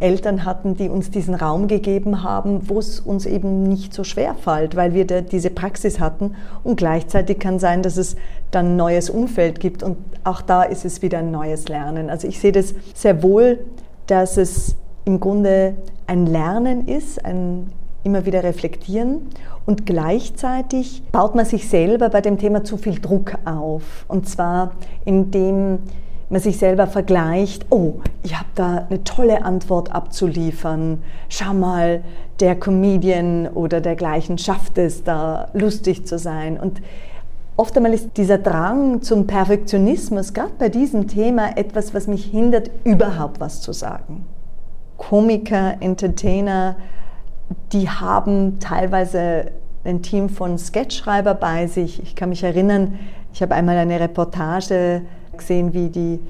Eltern 0.00 0.44
hatten, 0.44 0.74
die 0.76 0.88
uns 0.88 1.10
diesen 1.10 1.34
Raum 1.34 1.68
gegeben 1.68 2.22
haben, 2.22 2.68
wo 2.68 2.78
es 2.78 2.98
uns 2.98 3.26
eben 3.26 3.62
nicht 3.62 3.94
so 3.94 4.02
schwer 4.02 4.34
fällt, 4.34 4.74
weil 4.74 4.92
wir 4.92 5.04
diese 5.04 5.50
Praxis 5.50 6.00
hatten. 6.00 6.34
Und 6.64 6.76
gleichzeitig 6.76 7.38
kann 7.38 7.58
sein, 7.58 7.82
dass 7.82 7.96
es 7.96 8.16
dann 8.50 8.72
ein 8.72 8.76
neues 8.76 9.10
Umfeld 9.10 9.60
gibt 9.60 9.82
und 9.82 9.96
auch 10.24 10.40
da 10.40 10.62
ist 10.62 10.84
es 10.84 11.02
wieder 11.02 11.18
ein 11.18 11.30
neues 11.30 11.68
Lernen. 11.68 12.10
Also 12.10 12.26
ich 12.26 12.40
sehe 12.40 12.52
das 12.52 12.74
sehr 12.94 13.22
wohl, 13.22 13.60
dass 14.06 14.36
es 14.36 14.76
im 15.04 15.20
Grunde 15.20 15.74
ein 16.06 16.26
Lernen 16.26 16.88
ist, 16.88 17.24
ein 17.24 17.70
immer 18.02 18.26
wieder 18.26 18.42
reflektieren 18.42 19.30
und 19.66 19.86
gleichzeitig 19.86 21.02
baut 21.10 21.34
man 21.34 21.46
sich 21.46 21.68
selber 21.68 22.10
bei 22.10 22.20
dem 22.20 22.38
Thema 22.38 22.64
zu 22.64 22.76
viel 22.76 23.00
Druck 23.00 23.34
auf. 23.44 24.04
Und 24.08 24.28
zwar 24.28 24.72
indem 25.04 25.78
man 26.28 26.40
sich 26.40 26.58
selber 26.58 26.86
vergleicht, 26.86 27.66
oh, 27.70 27.94
ich 28.22 28.34
habe 28.34 28.48
da 28.54 28.86
eine 28.88 29.04
tolle 29.04 29.44
Antwort 29.44 29.92
abzuliefern, 29.92 31.02
schau 31.28 31.54
mal, 31.54 32.02
der 32.40 32.56
Comedian 32.56 33.46
oder 33.46 33.80
dergleichen 33.80 34.38
schafft 34.38 34.76
es 34.78 35.04
da 35.04 35.48
lustig 35.54 36.06
zu 36.06 36.18
sein. 36.18 36.58
Und 36.58 36.82
oft 37.56 37.76
einmal 37.76 37.94
ist 37.94 38.16
dieser 38.16 38.38
Drang 38.38 39.02
zum 39.02 39.26
Perfektionismus 39.26 40.34
gerade 40.34 40.52
bei 40.58 40.68
diesem 40.68 41.06
Thema 41.06 41.56
etwas, 41.56 41.94
was 41.94 42.08
mich 42.08 42.24
hindert, 42.24 42.70
überhaupt 42.82 43.40
was 43.40 43.60
zu 43.60 43.72
sagen. 43.72 44.26
Komiker, 44.96 45.76
Entertainer, 45.80 46.76
die 47.72 47.88
haben 47.88 48.58
teilweise 48.60 49.52
ein 49.84 50.02
Team 50.02 50.28
von 50.28 50.58
Sketchschreiber 50.58 51.34
bei 51.34 51.66
sich. 51.66 52.02
Ich 52.02 52.16
kann 52.16 52.30
mich 52.30 52.42
erinnern, 52.42 52.98
ich 53.32 53.42
habe 53.42 53.54
einmal 53.54 53.76
eine 53.76 54.00
Reportage 54.00 55.02
gesehen, 55.36 55.72
wie 55.74 55.88
die 55.88 56.20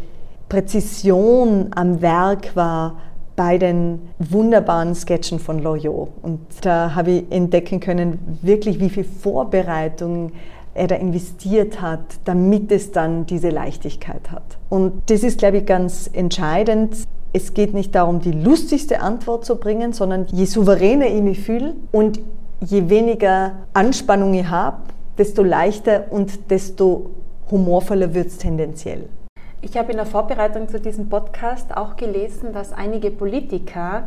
Präzision 0.49 1.71
am 1.75 2.01
Werk 2.01 2.57
war 2.57 2.97
bei 3.37 3.59
den 3.59 4.01
wunderbaren 4.19 4.95
Sketchen 4.95 5.39
von 5.39 5.59
Loyot. 5.61 6.09
Und 6.23 6.41
da 6.63 6.95
habe 6.95 7.11
ich 7.11 7.33
entdecken 7.33 7.81
können, 7.81 8.39
wirklich 8.43 8.81
wie 8.81 8.91
viel 8.91 9.05
Vorbereitung 9.05 10.33
er 10.75 10.89
da 10.89 10.97
investiert 10.97 11.81
hat, 11.81 12.01
damit 12.25 12.71
es 12.73 12.93
dann 12.93 13.27
diese 13.27 13.51
Leichtigkeit 13.51 14.31
hat. 14.31 14.59
Und 14.69 15.09
das 15.11 15.23
ist, 15.23 15.39
glaube 15.39 15.59
ich, 15.59 15.67
ganz 15.67 16.11
entscheidend. 16.13 16.97
Es 17.37 17.53
geht 17.53 17.75
nicht 17.75 17.97
darum, 17.97 18.21
die 18.21 18.31
lustigste 18.31 19.01
Antwort 19.01 19.45
zu 19.45 19.57
bringen, 19.57 19.93
sondern 19.93 20.27
je 20.27 20.45
souveräner 20.45 21.07
ich 21.07 21.21
mich 21.21 21.41
fühle 21.41 21.75
und 21.91 22.21
je 22.61 22.89
weniger 22.89 23.57
Anspannung 23.73 24.35
ich 24.35 24.49
habe, 24.49 24.77
desto 25.19 25.43
leichter 25.43 26.05
und 26.11 26.49
desto 26.53 27.11
humorvoller 27.51 28.15
wird 28.15 28.29
es 28.29 28.39
tendenziell. 28.39 29.09
Ich 29.63 29.77
habe 29.77 29.91
in 29.91 29.97
der 29.97 30.07
Vorbereitung 30.07 30.69
zu 30.69 30.79
diesem 30.79 31.09
Podcast 31.09 31.77
auch 31.77 31.97
gelesen, 31.97 32.53
dass 32.53 32.73
einige 32.73 33.11
Politiker 33.11 34.07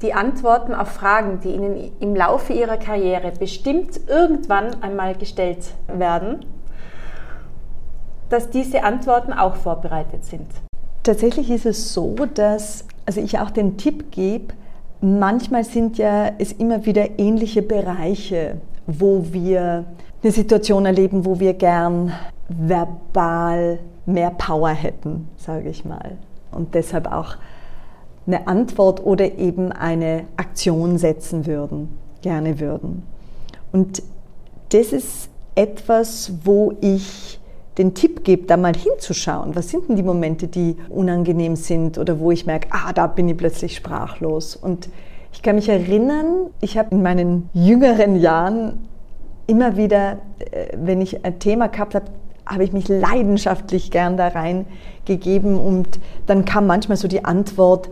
die 0.00 0.14
Antworten 0.14 0.74
auf 0.76 0.88
Fragen, 0.88 1.40
die 1.40 1.48
ihnen 1.48 1.90
im 1.98 2.14
Laufe 2.14 2.52
ihrer 2.52 2.76
Karriere 2.76 3.32
bestimmt 3.36 3.98
irgendwann 4.06 4.80
einmal 4.80 5.16
gestellt 5.16 5.74
werden, 5.88 6.46
dass 8.28 8.48
diese 8.48 8.84
Antworten 8.84 9.32
auch 9.32 9.56
vorbereitet 9.56 10.24
sind. 10.24 10.46
Tatsächlich 11.04 11.50
ist 11.50 11.66
es 11.66 11.92
so, 11.92 12.16
dass 12.34 12.84
also 13.04 13.20
ich 13.20 13.38
auch 13.38 13.50
den 13.50 13.76
Tipp 13.76 14.10
gebe, 14.10 14.54
manchmal 15.02 15.62
sind 15.62 15.98
ja 15.98 16.32
es 16.38 16.52
immer 16.52 16.86
wieder 16.86 17.18
ähnliche 17.18 17.60
Bereiche, 17.60 18.56
wo 18.86 19.26
wir 19.30 19.84
eine 20.22 20.32
Situation 20.32 20.86
erleben, 20.86 21.26
wo 21.26 21.38
wir 21.38 21.52
gern 21.52 22.12
verbal 22.48 23.78
mehr 24.06 24.30
Power 24.30 24.70
hätten, 24.70 25.28
sage 25.36 25.68
ich 25.68 25.84
mal. 25.84 26.16
Und 26.50 26.74
deshalb 26.74 27.12
auch 27.12 27.36
eine 28.26 28.46
Antwort 28.46 29.04
oder 29.04 29.36
eben 29.38 29.72
eine 29.72 30.24
Aktion 30.38 30.96
setzen 30.96 31.44
würden, 31.44 31.98
gerne 32.22 32.60
würden. 32.60 33.02
Und 33.72 34.02
das 34.70 34.94
ist 34.94 35.28
etwas, 35.54 36.32
wo 36.44 36.72
ich 36.80 37.38
den 37.78 37.94
Tipp 37.94 38.24
gebe, 38.24 38.46
da 38.46 38.56
mal 38.56 38.74
hinzuschauen. 38.74 39.56
Was 39.56 39.70
sind 39.70 39.88
denn 39.88 39.96
die 39.96 40.02
Momente, 40.02 40.46
die 40.46 40.76
unangenehm 40.88 41.56
sind 41.56 41.98
oder 41.98 42.20
wo 42.20 42.30
ich 42.30 42.46
merke, 42.46 42.68
ah, 42.70 42.92
da 42.92 43.06
bin 43.06 43.28
ich 43.28 43.36
plötzlich 43.36 43.76
sprachlos. 43.76 44.56
Und 44.56 44.88
ich 45.32 45.42
kann 45.42 45.56
mich 45.56 45.68
erinnern, 45.68 46.50
ich 46.60 46.78
habe 46.78 46.90
in 46.92 47.02
meinen 47.02 47.50
jüngeren 47.52 48.16
Jahren 48.16 48.86
immer 49.46 49.76
wieder, 49.76 50.18
äh, 50.38 50.68
wenn 50.76 51.00
ich 51.00 51.24
ein 51.24 51.38
Thema 51.38 51.68
gehabt 51.68 51.94
habe, 51.94 52.06
habe 52.46 52.64
ich 52.64 52.72
mich 52.72 52.88
leidenschaftlich 52.88 53.90
gern 53.90 54.16
da 54.16 54.28
reingegeben 54.28 55.58
und 55.58 55.98
dann 56.26 56.44
kam 56.44 56.66
manchmal 56.66 56.96
so 56.96 57.08
die 57.08 57.24
Antwort, 57.24 57.88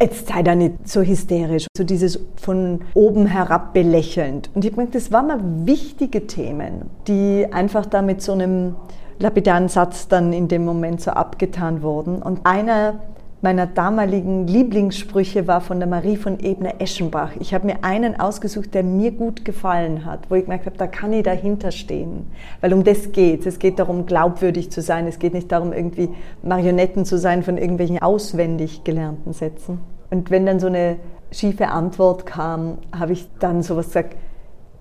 jetzt 0.00 0.28
sei 0.28 0.42
da 0.42 0.54
nicht 0.56 0.88
so 0.88 1.02
hysterisch, 1.02 1.66
so 1.76 1.84
dieses 1.84 2.18
von 2.36 2.80
oben 2.94 3.26
herab 3.26 3.72
belächelnd. 3.72 4.50
Und 4.54 4.64
ich 4.64 4.74
denke, 4.74 4.92
das 4.92 5.12
waren 5.12 5.28
mal 5.28 5.40
wichtige 5.64 6.26
Themen, 6.26 6.90
die 7.06 7.46
einfach 7.50 7.86
da 7.86 8.02
mit 8.02 8.20
so 8.20 8.32
einem 8.32 8.74
lapidaren 9.22 9.68
Satz 9.68 10.08
dann 10.08 10.32
in 10.32 10.48
dem 10.48 10.64
Moment 10.64 11.00
so 11.00 11.12
abgetan 11.12 11.82
wurden. 11.82 12.20
Und 12.20 12.44
einer 12.44 13.00
meiner 13.40 13.66
damaligen 13.66 14.46
Lieblingssprüche 14.46 15.48
war 15.48 15.60
von 15.60 15.80
der 15.80 15.88
Marie 15.88 16.16
von 16.16 16.38
Ebner-Eschenbach. 16.38 17.32
Ich 17.40 17.54
habe 17.54 17.66
mir 17.66 17.82
einen 17.82 18.18
ausgesucht, 18.18 18.72
der 18.74 18.84
mir 18.84 19.10
gut 19.10 19.44
gefallen 19.44 20.04
hat, 20.04 20.30
wo 20.30 20.36
ich 20.36 20.44
gemerkt 20.44 20.66
habe, 20.66 20.76
da 20.76 20.86
kann 20.86 21.12
ich 21.12 21.24
dahinter 21.24 21.72
stehen. 21.72 22.30
Weil 22.60 22.72
um 22.72 22.84
das 22.84 23.10
geht 23.10 23.46
es. 23.46 23.58
geht 23.58 23.78
darum, 23.78 24.06
glaubwürdig 24.06 24.70
zu 24.70 24.80
sein. 24.80 25.06
Es 25.06 25.18
geht 25.18 25.34
nicht 25.34 25.50
darum, 25.50 25.72
irgendwie 25.72 26.10
Marionetten 26.42 27.04
zu 27.04 27.18
sein 27.18 27.42
von 27.42 27.58
irgendwelchen 27.58 28.00
auswendig 28.00 28.84
gelernten 28.84 29.32
Sätzen. 29.32 29.80
Und 30.10 30.30
wenn 30.30 30.46
dann 30.46 30.60
so 30.60 30.68
eine 30.68 30.96
schiefe 31.32 31.68
Antwort 31.68 32.26
kam, 32.26 32.78
habe 32.96 33.12
ich 33.12 33.26
dann 33.40 33.62
sowas 33.62 33.86
gesagt, 33.86 34.16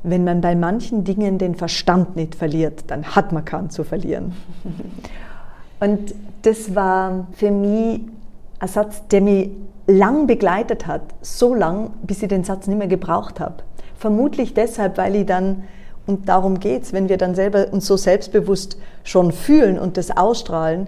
wenn 0.04 0.24
man 0.24 0.42
bei 0.42 0.56
manchen 0.56 1.04
Dingen 1.04 1.38
den 1.38 1.56
Verstand 1.56 2.16
nicht 2.16 2.36
verliert, 2.36 2.86
dann 2.88 3.16
hat 3.16 3.32
man 3.32 3.46
keinen 3.46 3.70
zu 3.70 3.84
verlieren. 3.84 4.34
Und 5.80 6.14
das 6.44 6.76
war 6.76 7.28
für 7.34 7.52
mich 7.52 8.02
ein 8.60 8.68
Satz, 8.68 9.08
der 9.08 9.22
mich 9.22 9.50
lang 9.88 10.28
begleitet 10.28 10.88
hat, 10.88 11.02
so 11.22 11.54
lang, 11.54 11.92
bis 12.04 12.22
ich 12.22 12.30
den 12.30 12.44
Satz 12.44 12.68
nicht 12.68 12.78
mehr 12.78 12.88
gebraucht 12.88 13.40
habe. 13.40 13.58
Vermutlich 13.98 14.54
deshalb, 14.54 14.98
weil 14.98 15.16
ich 15.16 15.26
dann, 15.26 15.64
und 16.08 16.30
darum 16.30 16.60
geht 16.60 16.84
es, 16.84 16.94
wenn 16.94 17.10
wir 17.10 17.18
dann 17.18 17.36
selber 17.36 17.72
uns 17.72 17.86
so 17.86 17.98
selbstbewusst 17.98 18.78
schon 19.04 19.32
fühlen 19.32 19.78
und 19.78 19.98
das 19.98 20.16
ausstrahlen, 20.16 20.88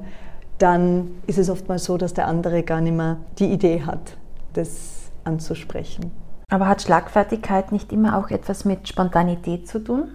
dann 0.58 1.12
ist 1.28 1.38
es 1.38 1.50
oftmals 1.50 1.86
so, 1.86 1.98
dass 1.98 2.14
der 2.14 2.28
andere 2.28 2.64
gar 2.64 2.82
nicht 2.82 2.96
mehr 2.96 3.18
die 3.40 3.52
Idee 3.52 3.82
hat, 3.82 4.18
das 4.54 5.12
anzusprechen. 5.24 6.23
Aber 6.50 6.68
hat 6.68 6.82
Schlagfertigkeit 6.82 7.72
nicht 7.72 7.92
immer 7.92 8.18
auch 8.18 8.30
etwas 8.30 8.66
mit 8.66 8.88
Spontanität 8.88 9.68
zu 9.68 9.80
tun? 9.80 10.10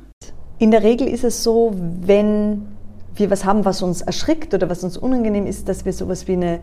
In 0.58 0.70
der 0.70 0.82
Regel 0.82 1.06
ist 1.06 1.24
es 1.24 1.42
so, 1.42 1.72
wenn 1.74 2.66
wir 3.14 3.30
was 3.30 3.44
haben, 3.44 3.64
was 3.64 3.82
uns 3.82 4.02
erschrickt 4.02 4.54
oder 4.54 4.68
was 4.70 4.84
uns 4.84 4.96
unangenehm 4.96 5.46
ist, 5.46 5.68
dass 5.68 5.84
wir 5.84 5.92
sowas 5.92 6.28
wie 6.28 6.34
eine 6.34 6.60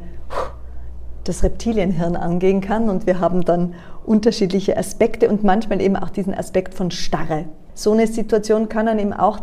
das 1.25 1.43
Reptilienhirn 1.43 2.15
angehen 2.15 2.61
kann 2.61 2.89
und 2.89 3.07
wir 3.07 3.19
haben 3.19 3.43
dann 3.43 3.73
unterschiedliche 4.05 4.77
Aspekte 4.77 5.27
und 5.27 5.43
manchmal 5.43 5.81
eben 5.81 5.95
auch 5.95 6.09
diesen 6.09 6.33
Aspekt 6.35 6.75
von 6.75 6.91
Starre. 6.91 7.45
So 7.73 7.91
eine 7.91 8.07
Situation 8.07 8.69
kann 8.69 8.85
dann 8.85 8.99
eben 8.99 9.13
auch 9.13 9.39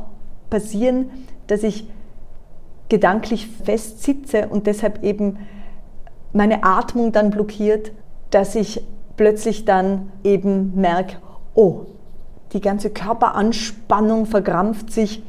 passieren, 0.48 1.10
dass 1.48 1.62
ich 1.62 1.88
gedanklich 2.88 3.48
fest 3.48 4.02
sitze 4.02 4.48
und 4.48 4.66
deshalb 4.66 5.02
eben 5.02 5.38
meine 6.32 6.62
Atmung 6.62 7.12
dann 7.12 7.30
blockiert, 7.30 7.92
dass 8.30 8.54
ich 8.54 8.82
plötzlich 9.16 9.64
dann 9.64 10.10
eben 10.24 10.74
merke, 10.80 11.16
oh, 11.54 11.86
die 12.52 12.60
ganze 12.60 12.90
Körperanspannung 12.90 14.26
verkrampft 14.26 14.92
sich 14.92 15.22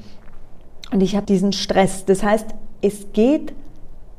und 0.92 1.02
ich 1.02 1.16
habe 1.16 1.26
diesen 1.26 1.54
Stress. 1.54 2.06
Das 2.06 2.24
heißt, 2.24 2.48
es 2.82 3.08
geht 3.14 3.54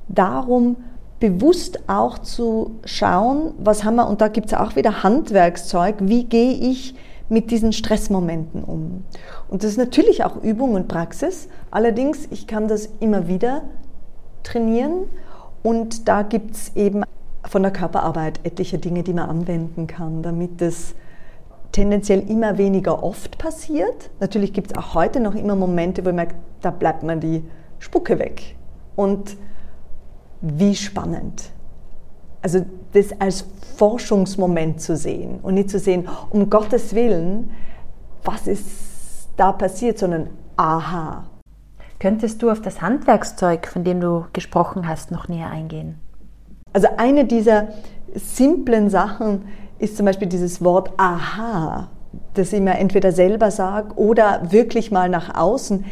darum, 0.09 0.77
bewusst 1.21 1.89
auch 1.89 2.19
zu 2.19 2.73
schauen, 2.85 3.55
was 3.59 3.85
haben 3.85 3.97
wir, 3.97 4.09
und 4.09 4.21
da 4.21 4.29
gibt 4.29 4.49
es 4.49 4.55
auch 4.55 4.77
wieder 4.77 5.03
Handwerkszeug, 5.03 5.97
wie 6.01 6.25
gehe 6.25 6.53
ich 6.53 6.95
mit 7.29 7.51
diesen 7.51 7.73
Stressmomenten 7.73 8.65
um. 8.65 9.05
Und 9.49 9.63
das 9.63 9.71
ist 9.71 9.79
natürlich 9.79 10.25
auch 10.25 10.43
Übung 10.43 10.75
und 10.75 10.89
Praxis, 10.89 11.49
allerdings, 11.71 12.29
ich 12.31 12.47
kann 12.47 12.69
das 12.69 12.89
immer 13.01 13.29
wieder 13.29 13.63
trainieren 14.43 15.05
und 15.63 16.09
da 16.09 16.23
gibt 16.23 16.55
es 16.55 16.77
eben 16.77 17.05
von 17.47 17.63
der 17.63 17.73
Körperarbeit 17.73 18.41
etliche 18.45 18.79
Dinge, 18.79 19.03
die 19.03 19.13
man 19.13 19.29
anwenden 19.29 19.87
kann, 19.87 20.23
damit 20.23 20.61
es 20.63 20.95
tendenziell 21.73 22.29
immer 22.31 22.57
weniger 22.57 23.03
oft 23.03 23.37
passiert. 23.39 24.11
Natürlich 24.21 24.53
gibt 24.53 24.71
es 24.73 24.79
auch 24.79 24.95
heute 24.95 25.21
noch 25.21 25.35
immer 25.35 25.57
Momente, 25.57 26.03
wo 26.03 26.09
man 26.09 26.17
merkt, 26.17 26.37
da 26.61 26.71
bleibt 26.71 27.03
man 27.03 27.21
die 27.21 27.45
Spucke 27.79 28.19
weg. 28.19 28.57
Und 28.97 29.37
wie 30.41 30.75
spannend. 30.75 31.51
Also 32.43 32.65
das 32.93 33.19
als 33.19 33.47
Forschungsmoment 33.77 34.81
zu 34.81 34.97
sehen 34.97 35.41
und 35.43 35.55
nicht 35.55 35.71
zu 35.71 35.79
sehen, 35.79 36.09
um 36.31 36.51
Gottes 36.51 36.95
Willen, 36.95 37.51
was 38.23 38.47
ist 38.47 39.29
da 39.37 39.53
passiert, 39.53 39.99
sondern 39.99 40.29
aha. 40.57 41.25
Könntest 41.99 42.43
du 42.43 42.51
auf 42.51 42.61
das 42.61 42.83
Handwerkszeug, 42.83 43.67
von 43.67 43.83
dem 43.83 44.01
du 44.01 44.27
gesprochen 44.33 44.87
hast, 44.87 45.11
noch 45.11 45.29
näher 45.29 45.51
eingehen? 45.51 45.99
Also 46.75 46.89
eine 46.97 47.25
dieser 47.25 47.69
simplen 48.15 48.91
Sachen 48.91 49.47
ist 49.79 49.97
zum 49.97 50.07
Beispiel 50.07 50.29
dieses 50.29 50.63
Wort 50.63 50.91
Aha, 50.99 51.89
das 52.35 52.53
ich 52.53 52.61
mir 52.61 52.75
entweder 52.79 53.13
selber 53.13 53.51
sage 53.51 53.95
oder 53.95 54.53
wirklich 54.53 54.91
mal 54.91 55.09
nach 55.09 55.35
außen. 55.35 55.85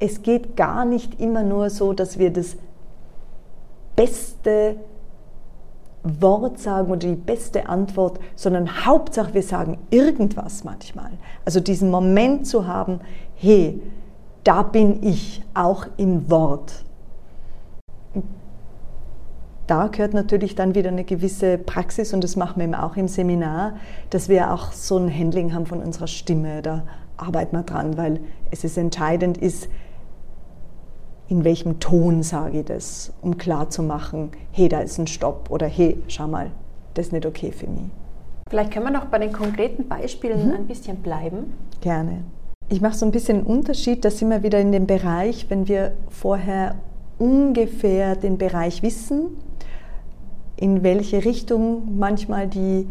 Es 0.00 0.22
geht 0.22 0.56
gar 0.56 0.84
nicht 0.84 1.20
immer 1.20 1.42
nur 1.42 1.70
so, 1.70 1.92
dass 1.92 2.18
wir 2.18 2.30
das 2.30 2.56
beste 3.96 4.76
Wort 6.02 6.58
sagen 6.58 6.90
oder 6.90 6.98
die 6.98 7.14
beste 7.14 7.68
Antwort, 7.68 8.18
sondern 8.34 8.84
Hauptsache 8.84 9.34
wir 9.34 9.42
sagen 9.42 9.78
irgendwas 9.90 10.64
manchmal. 10.64 11.12
Also 11.44 11.60
diesen 11.60 11.90
Moment 11.90 12.46
zu 12.46 12.66
haben, 12.66 13.00
hey, 13.36 13.80
da 14.42 14.62
bin 14.62 15.02
ich 15.02 15.42
auch 15.54 15.86
im 15.96 16.28
Wort. 16.28 16.84
Da 19.66 19.86
gehört 19.86 20.12
natürlich 20.12 20.54
dann 20.54 20.74
wieder 20.74 20.90
eine 20.90 21.04
gewisse 21.04 21.56
Praxis 21.56 22.12
und 22.12 22.22
das 22.22 22.36
machen 22.36 22.56
wir 22.56 22.64
eben 22.64 22.74
auch 22.74 22.96
im 22.96 23.08
Seminar, 23.08 23.74
dass 24.10 24.28
wir 24.28 24.52
auch 24.52 24.72
so 24.72 24.98
ein 24.98 25.10
Handling 25.10 25.54
haben 25.54 25.64
von 25.64 25.80
unserer 25.80 26.06
Stimme. 26.06 26.60
Da 26.60 26.84
arbeiten 27.16 27.56
wir 27.56 27.62
dran, 27.62 27.96
weil 27.96 28.20
es 28.50 28.64
ist 28.64 28.76
entscheidend 28.76 29.38
ist, 29.38 29.68
in 31.28 31.44
welchem 31.44 31.80
Ton 31.80 32.22
sage 32.22 32.60
ich 32.60 32.66
das, 32.66 33.12
um 33.22 33.38
klarzumachen, 33.38 34.30
hey, 34.50 34.68
da 34.68 34.80
ist 34.80 34.98
ein 34.98 35.06
Stopp 35.06 35.50
oder 35.50 35.66
hey, 35.66 36.02
schau 36.08 36.28
mal, 36.28 36.50
das 36.92 37.06
ist 37.06 37.12
nicht 37.12 37.24
okay 37.24 37.50
für 37.50 37.66
mich. 37.66 37.84
Vielleicht 38.50 38.72
können 38.72 38.84
wir 38.84 38.92
noch 38.92 39.06
bei 39.06 39.18
den 39.18 39.32
konkreten 39.32 39.88
Beispielen 39.88 40.48
mhm. 40.48 40.54
ein 40.54 40.66
bisschen 40.66 40.98
bleiben. 40.98 41.54
Gerne. 41.80 42.24
Ich 42.68 42.82
mache 42.82 42.94
so 42.94 43.06
ein 43.06 43.12
bisschen 43.12 43.38
einen 43.38 43.46
Unterschied, 43.46 44.04
da 44.04 44.10
sind 44.10 44.28
wir 44.28 44.42
wieder 44.42 44.60
in 44.60 44.72
dem 44.72 44.86
Bereich, 44.86 45.46
wenn 45.48 45.66
wir 45.68 45.92
vorher 46.10 46.74
ungefähr 47.18 48.16
den 48.16 48.38
Bereich 48.38 48.82
wissen, 48.82 49.36
in 50.64 50.82
welche 50.82 51.26
Richtung 51.26 51.98
manchmal 51.98 52.48
die 52.48 52.88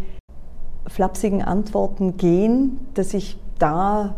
flapsigen 0.86 1.42
Antworten 1.42 2.18
gehen, 2.18 2.80
dass 2.94 3.16
ich 3.16 3.36
da 3.58 4.14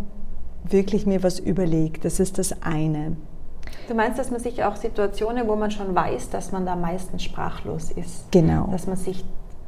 wirklich 0.66 1.06
mir 1.06 1.24
was 1.24 1.40
überlege. 1.40 2.02
Das 2.02 2.20
ist 2.20 2.38
das 2.38 2.62
eine. 2.62 3.16
Du 3.88 3.94
meinst, 3.94 4.20
dass 4.20 4.30
man 4.30 4.42
sich 4.42 4.62
auch 4.66 4.76
Situationen, 4.76 5.48
wo 5.48 5.56
man 5.56 5.72
schon 5.72 5.96
weiß, 5.96 6.32
dass 6.32 6.52
man 6.52 6.66
da 6.66 6.76
meistens 6.76 7.24
sprachlos 7.24 7.92
ist, 7.92 8.30
genau. 8.30 8.68
dass 8.72 8.88
man 8.88 8.98
sich 8.98 9.24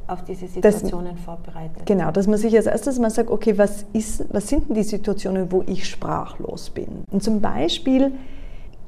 auf 0.06 0.22
diese 0.22 0.48
Situationen 0.48 1.14
das, 1.14 1.24
vorbereitet. 1.24 1.86
Genau, 1.86 2.10
dass 2.10 2.26
man 2.26 2.36
sich 2.36 2.54
als 2.54 2.66
erstes 2.66 2.98
mal 2.98 3.08
sagt, 3.08 3.30
okay, 3.30 3.56
was, 3.56 3.86
ist, 3.94 4.26
was 4.30 4.48
sind 4.48 4.68
denn 4.68 4.74
die 4.74 4.82
Situationen, 4.82 5.50
wo 5.50 5.62
ich 5.66 5.88
sprachlos 5.88 6.68
bin? 6.68 7.04
Und 7.10 7.22
zum 7.22 7.40
Beispiel 7.40 8.12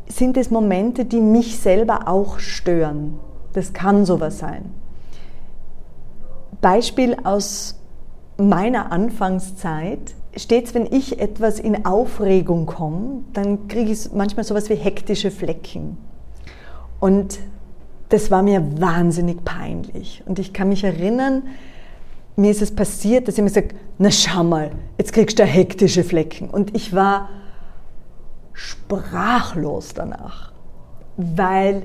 sind 0.09 0.37
es 0.37 0.51
Momente, 0.51 1.07
die 1.07 1.23
mich 1.23 1.59
selber 1.59 2.07
auch 2.07 2.39
stören. 2.39 3.19
Das 3.55 3.73
kann 3.73 4.05
sowas 4.05 4.39
sein. 4.39 4.67
Beispiel 6.61 7.17
aus 7.25 7.81
meiner 8.37 8.93
Anfangszeit 8.93 10.15
stets, 10.37 10.75
wenn 10.75 10.87
ich 10.87 11.21
etwas 11.21 11.59
in 11.59 11.85
Aufregung 11.85 12.67
komme, 12.67 13.25
dann 13.33 13.69
kriege 13.69 13.91
ich 13.91 14.13
manchmal 14.13 14.45
sowas 14.45 14.71
wie 14.71 14.77
hektische 14.77 15.31
Flecken. 15.31 15.99
Und 17.01 17.39
das 18.11 18.31
war 18.31 18.43
mir 18.43 18.81
wahnsinnig 18.81 19.45
peinlich. 19.45 20.23
Und 20.27 20.39
ich 20.39 20.53
kann 20.53 20.69
mich 20.69 20.85
erinnern, 20.85 21.45
mir 22.37 22.51
ist 22.51 22.63
es 22.63 22.75
passiert, 22.75 23.29
dass 23.29 23.37
ich 23.37 23.45
mir 23.45 23.51
sage, 23.51 23.69
na 23.99 24.11
schau 24.11 24.45
mal, 24.45 24.71
jetzt 24.99 25.13
kriegst 25.13 25.39
du 25.39 25.45
hektische 25.45 26.05
Flecken. 26.05 26.49
Und 26.49 26.75
ich 26.75 26.95
war 26.95 27.29
sprachlos 28.53 29.95
danach, 29.95 30.53
weil 31.17 31.83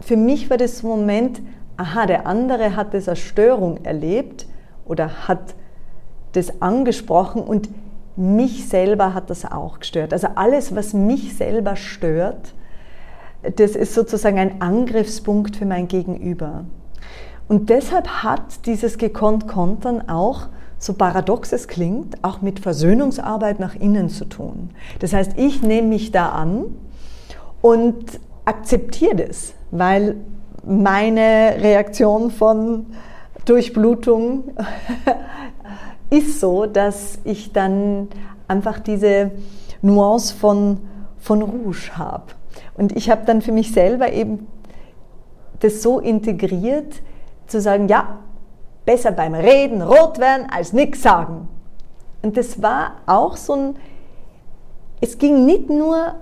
für 0.00 0.16
mich 0.16 0.50
war 0.50 0.56
das 0.56 0.82
Moment, 0.82 1.40
aha, 1.80 2.06
der 2.06 2.26
andere 2.26 2.76
hat 2.76 2.92
das 2.94 3.08
als 3.08 3.20
Störung 3.20 3.84
erlebt 3.84 4.46
oder 4.84 5.28
hat 5.28 5.54
das 6.32 6.60
angesprochen 6.60 7.42
und 7.42 7.70
mich 8.16 8.68
selber 8.68 9.14
hat 9.14 9.30
das 9.30 9.50
auch 9.50 9.80
gestört. 9.80 10.12
Also 10.12 10.28
alles, 10.34 10.74
was 10.76 10.92
mich 10.92 11.36
selber 11.36 11.76
stört, 11.76 12.54
das 13.56 13.70
ist 13.70 13.94
sozusagen 13.94 14.38
ein 14.38 14.60
Angriffspunkt 14.60 15.56
für 15.56 15.64
mein 15.64 15.88
Gegenüber. 15.88 16.64
Und 17.48 17.70
deshalb 17.70 18.06
hat 18.22 18.66
dieses 18.66 18.98
gekonnt 18.98 19.48
Kontern 19.48 20.08
auch, 20.08 20.48
so 20.78 20.92
paradox 20.92 21.52
es 21.52 21.66
klingt, 21.66 22.22
auch 22.22 22.42
mit 22.42 22.60
Versöhnungsarbeit 22.60 23.58
nach 23.58 23.74
innen 23.74 24.08
zu 24.10 24.26
tun. 24.26 24.70
Das 24.98 25.14
heißt, 25.14 25.32
ich 25.36 25.62
nehme 25.62 25.88
mich 25.88 26.12
da 26.12 26.28
an 26.28 26.66
und 27.62 28.20
akzeptiere 28.44 29.16
das, 29.16 29.54
weil 29.70 30.16
meine 30.62 31.56
Reaktion 31.60 32.30
von 32.30 32.86
Durchblutung 33.44 34.44
ist 36.10 36.40
so, 36.40 36.66
dass 36.66 37.18
ich 37.24 37.52
dann 37.52 38.08
einfach 38.48 38.78
diese 38.78 39.30
Nuance 39.82 40.34
von, 40.34 40.78
von 41.18 41.42
Rouge 41.42 41.96
habe. 41.96 42.24
Und 42.76 42.96
ich 42.96 43.10
habe 43.10 43.22
dann 43.24 43.42
für 43.42 43.52
mich 43.52 43.72
selber 43.72 44.12
eben 44.12 44.46
das 45.60 45.82
so 45.82 46.00
integriert, 46.00 47.02
zu 47.46 47.60
sagen, 47.60 47.88
ja, 47.88 48.18
besser 48.84 49.12
beim 49.12 49.34
Reden 49.34 49.82
rot 49.82 50.18
werden 50.18 50.46
als 50.50 50.72
nichts 50.72 51.02
sagen. 51.02 51.48
Und 52.22 52.36
das 52.36 52.62
war 52.62 52.96
auch 53.06 53.36
so 53.36 53.54
ein, 53.54 53.76
es 55.00 55.18
ging 55.18 55.46
nicht 55.46 55.68
nur 55.68 56.14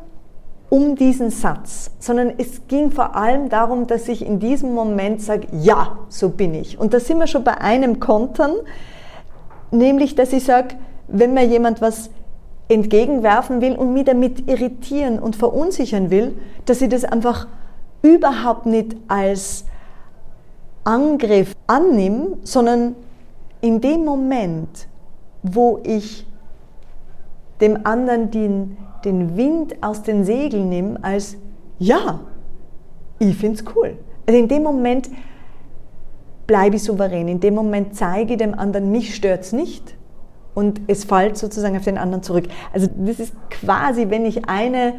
um 0.70 0.96
diesen 0.96 1.30
Satz, 1.30 1.90
sondern 1.98 2.32
es 2.36 2.66
ging 2.68 2.90
vor 2.90 3.16
allem 3.16 3.48
darum, 3.48 3.86
dass 3.86 4.06
ich 4.08 4.24
in 4.24 4.38
diesem 4.38 4.74
Moment 4.74 5.22
sage, 5.22 5.48
ja, 5.52 5.98
so 6.08 6.28
bin 6.28 6.54
ich. 6.54 6.78
Und 6.78 6.92
da 6.92 7.00
sind 7.00 7.18
wir 7.18 7.26
schon 7.26 7.44
bei 7.44 7.58
einem 7.58 8.00
Kontern, 8.00 8.52
Nämlich, 9.70 10.14
dass 10.14 10.32
ich 10.32 10.44
sage, 10.44 10.76
wenn 11.08 11.34
mir 11.34 11.44
jemand 11.44 11.80
was 11.80 12.10
entgegenwerfen 12.68 13.60
will 13.60 13.76
und 13.76 13.92
mich 13.92 14.04
damit 14.04 14.48
irritieren 14.48 15.18
und 15.18 15.36
verunsichern 15.36 16.10
will, 16.10 16.36
dass 16.66 16.80
ich 16.80 16.88
das 16.88 17.04
einfach 17.04 17.46
überhaupt 18.02 18.66
nicht 18.66 18.96
als 19.08 19.64
Angriff 20.84 21.54
annehme, 21.66 22.38
sondern 22.44 22.94
in 23.60 23.80
dem 23.80 24.04
Moment, 24.04 24.86
wo 25.42 25.80
ich 25.82 26.26
dem 27.60 27.84
anderen 27.84 28.30
den, 28.30 28.76
den 29.04 29.36
Wind 29.36 29.76
aus 29.80 30.02
den 30.02 30.24
Segeln 30.24 30.68
nehme, 30.68 31.02
als 31.02 31.36
ja, 31.78 32.20
ich 33.18 33.36
finde 33.36 33.60
es 33.60 33.76
cool. 33.76 33.96
Also 34.26 34.38
in 34.38 34.48
dem 34.48 34.62
Moment 34.62 35.08
bleibe 36.46 36.76
ich 36.76 36.82
souverän. 36.82 37.28
In 37.28 37.40
dem 37.40 37.54
Moment 37.54 37.94
zeige 37.94 38.34
ich 38.34 38.38
dem 38.38 38.58
anderen, 38.58 38.90
mich 38.90 39.14
stört 39.14 39.42
es 39.42 39.52
nicht 39.52 39.94
und 40.54 40.80
es 40.88 41.04
fällt 41.04 41.36
sozusagen 41.36 41.76
auf 41.76 41.84
den 41.84 41.98
anderen 41.98 42.22
zurück. 42.22 42.48
Also 42.72 42.88
das 42.96 43.20
ist 43.20 43.32
quasi, 43.50 44.10
wenn 44.10 44.26
ich 44.26 44.48
eine 44.48 44.94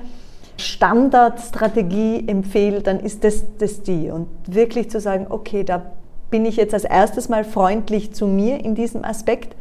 Standardstrategie 0.58 2.28
empfehle, 2.28 2.82
dann 2.82 3.00
ist 3.00 3.24
das, 3.24 3.44
das 3.58 3.82
die. 3.82 4.10
Und 4.10 4.28
wirklich 4.48 4.90
zu 4.90 5.00
sagen, 5.00 5.28
okay, 5.30 5.64
da 5.64 5.82
bin 6.30 6.46
ich 6.46 6.58
jetzt 6.58 6.74
als 6.74 6.84
erstes 6.84 7.30
mal 7.30 7.44
freundlich 7.44 8.14
zu 8.14 8.28
mir 8.28 8.64
in 8.64 8.76
diesem 8.76 9.04
Aspekt 9.04 9.56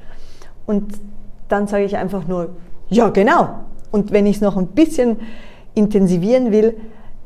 und 0.67 0.93
dann 1.49 1.67
sage 1.67 1.85
ich 1.85 1.97
einfach 1.97 2.27
nur, 2.27 2.51
ja 2.89 3.09
genau. 3.09 3.61
Und 3.91 4.13
wenn 4.13 4.27
ich 4.27 4.37
es 4.37 4.43
noch 4.43 4.57
ein 4.57 4.69
bisschen 4.69 5.17
intensivieren 5.75 6.53
will, 6.53 6.77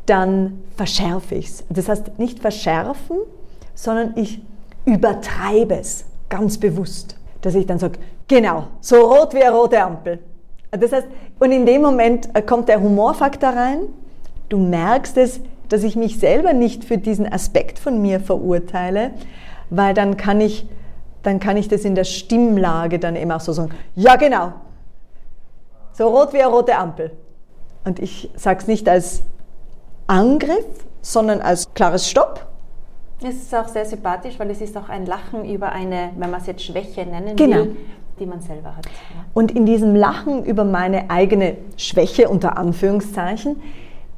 dann 0.06 0.62
verschärfe 0.76 1.34
ich 1.34 1.46
es. 1.46 1.64
Das 1.68 1.88
heißt 1.88 2.18
nicht 2.18 2.40
verschärfen, 2.40 3.16
sondern 3.74 4.12
ich 4.16 4.42
übertreibe 4.84 5.76
es 5.76 6.04
ganz 6.28 6.58
bewusst, 6.58 7.16
dass 7.40 7.54
ich 7.54 7.66
dann 7.66 7.78
sage, 7.78 7.98
genau, 8.28 8.64
so 8.80 8.96
rot 8.96 9.34
wie 9.34 9.42
eine 9.42 9.54
rote 9.54 9.82
Ampel. 9.82 10.18
Das 10.70 10.92
heißt, 10.92 11.06
und 11.38 11.52
in 11.52 11.66
dem 11.66 11.82
Moment 11.82 12.30
äh, 12.34 12.42
kommt 12.42 12.68
der 12.68 12.80
Humorfaktor 12.80 13.50
rein. 13.50 13.80
Du 14.48 14.58
merkst 14.58 15.16
es, 15.18 15.40
dass 15.68 15.84
ich 15.84 15.96
mich 15.96 16.18
selber 16.18 16.52
nicht 16.52 16.84
für 16.84 16.98
diesen 16.98 17.30
Aspekt 17.30 17.78
von 17.78 18.00
mir 18.00 18.20
verurteile, 18.20 19.10
weil 19.70 19.94
dann 19.94 20.16
kann 20.16 20.40
ich, 20.40 20.66
dann 21.22 21.40
kann 21.40 21.56
ich 21.56 21.68
das 21.68 21.84
in 21.84 21.94
der 21.94 22.04
Stimmlage 22.04 22.98
dann 22.98 23.16
eben 23.16 23.30
auch 23.30 23.40
so 23.40 23.52
sagen, 23.52 23.70
ja 23.94 24.16
genau, 24.16 24.52
so 25.92 26.08
rot 26.08 26.32
wie 26.32 26.42
eine 26.42 26.50
rote 26.50 26.76
Ampel. 26.76 27.12
Und 27.84 27.98
ich 27.98 28.30
sage 28.36 28.60
es 28.60 28.66
nicht 28.66 28.88
als 28.88 29.22
Angriff, 30.06 30.66
sondern 31.00 31.40
als 31.40 31.72
klares 31.74 32.08
Stopp 32.08 32.52
es 33.24 33.36
ist 33.36 33.54
auch 33.54 33.68
sehr 33.68 33.84
sympathisch, 33.84 34.38
weil 34.38 34.50
es 34.50 34.60
ist 34.60 34.76
auch 34.76 34.88
ein 34.88 35.06
Lachen 35.06 35.44
über 35.44 35.72
eine, 35.72 36.10
wenn 36.16 36.30
man 36.30 36.40
es 36.40 36.46
jetzt 36.46 36.64
Schwäche 36.64 37.06
nennen 37.06 37.36
genau. 37.36 37.56
will, 37.58 37.76
die 38.18 38.26
man 38.26 38.40
selber 38.40 38.76
hat. 38.76 38.86
Und 39.34 39.52
in 39.52 39.66
diesem 39.66 39.94
Lachen 39.94 40.44
über 40.44 40.64
meine 40.64 41.10
eigene 41.10 41.56
Schwäche 41.76 42.28
unter 42.28 42.56
Anführungszeichen, 42.58 43.62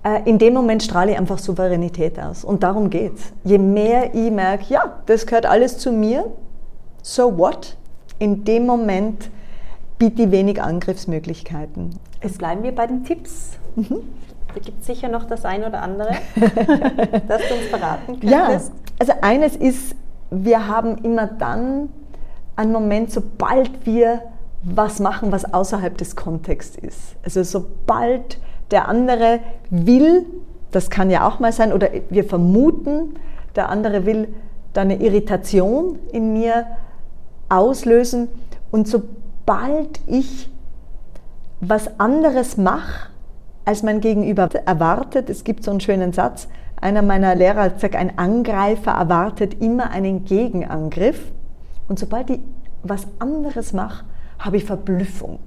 äh, 0.03 0.29
in 0.29 0.39
dem 0.39 0.55
Moment 0.55 0.83
strahle 0.83 1.13
ich 1.13 1.19
einfach 1.19 1.39
Souveränität 1.39 2.19
aus. 2.19 2.45
Und 2.45 2.63
darum 2.63 2.91
geht's. 2.91 3.33
Je 3.45 3.59
mehr 3.59 4.15
ich 4.15 4.31
merke, 4.31 4.65
ja, 4.69 4.99
das 5.07 5.27
gehört 5.27 5.47
alles 5.47 5.79
zu 5.79 5.93
mir, 5.93 6.31
so 7.03 7.37
what? 7.39 7.77
In 8.19 8.45
dem 8.45 8.67
Moment 8.67 9.31
biete 9.99 10.23
ich 10.23 10.31
wenig 10.31 10.61
Angriffsmöglichkeiten. 10.63 11.99
Jetzt 12.23 12.39
bleiben 12.39 12.63
wir 12.63 12.75
bei 12.75 12.87
den 12.87 13.05
Tipps. 13.05 13.59
Mhm. 13.77 14.03
Da 14.55 14.61
gibt 14.61 14.81
es 14.81 14.87
sicher 14.87 15.09
noch 15.09 15.25
das 15.25 15.45
ein 15.45 15.65
oder 15.65 15.83
andere, 15.83 16.11
das 16.37 17.43
du 17.49 17.55
uns 17.55 17.67
verraten 17.71 18.21
könntest. 18.21 18.33
Ja, 18.33 18.61
Also 18.99 19.13
eines 19.21 19.57
ist, 19.57 19.97
wir 20.31 20.69
haben 20.69 20.99
immer 20.99 21.27
dann 21.27 21.89
einen 22.57 22.73
Moment, 22.73 23.11
sobald 23.11 23.85
wir 23.85 24.23
was 24.63 25.01
machen, 25.01 25.33
was 25.33 25.53
außerhalb 25.53 25.99
des 25.99 26.17
Kontexts 26.17 26.77
ist. 26.77 27.17
Also 27.23 27.43
sobald 27.43 28.39
der 28.71 28.89
andere 28.89 29.41
will, 29.71 30.25
das 30.71 30.89
kann 30.89 31.11
ja 31.11 31.29
auch 31.29 31.41
mal 31.41 31.53
sein, 31.53 31.73
oder 31.73 31.89
wir 32.09 32.25
vermuten, 32.25 33.17
der 33.57 33.69
andere 33.69 34.07
will 34.07 34.29
da 34.73 34.83
eine 34.83 35.01
Irritation 35.01 35.99
in 36.13 36.33
mir 36.33 36.67
auslösen. 37.49 38.29
Und 38.71 38.89
sobald 38.89 39.24
ich 40.07 40.51
was 41.61 41.99
anderes 41.99 42.57
mache, 42.57 43.09
als 43.65 43.83
mein 43.83 44.01
Gegenüber 44.01 44.49
erwartet, 44.67 45.31
es 45.31 45.45
gibt 45.45 45.65
so 45.65 45.71
einen 45.71 45.81
schönen 45.81 46.13
Satz, 46.13 46.49
einer 46.81 47.03
meiner 47.03 47.35
Lehrer 47.35 47.71
gesagt, 47.71 47.97
ein 47.97 48.19
Angreifer 48.19 48.93
erwartet 48.93 49.63
immer 49.63 49.91
einen 49.91 50.25
Gegenangriff. 50.25 51.33
Und 51.89 51.99
sobald 51.99 52.31
ich 52.31 52.41
was 52.83 53.07
anderes 53.19 53.73
mache, 53.73 54.05
habe 54.39 54.59
ich 54.59 54.65
Verblüffung. 54.65 55.39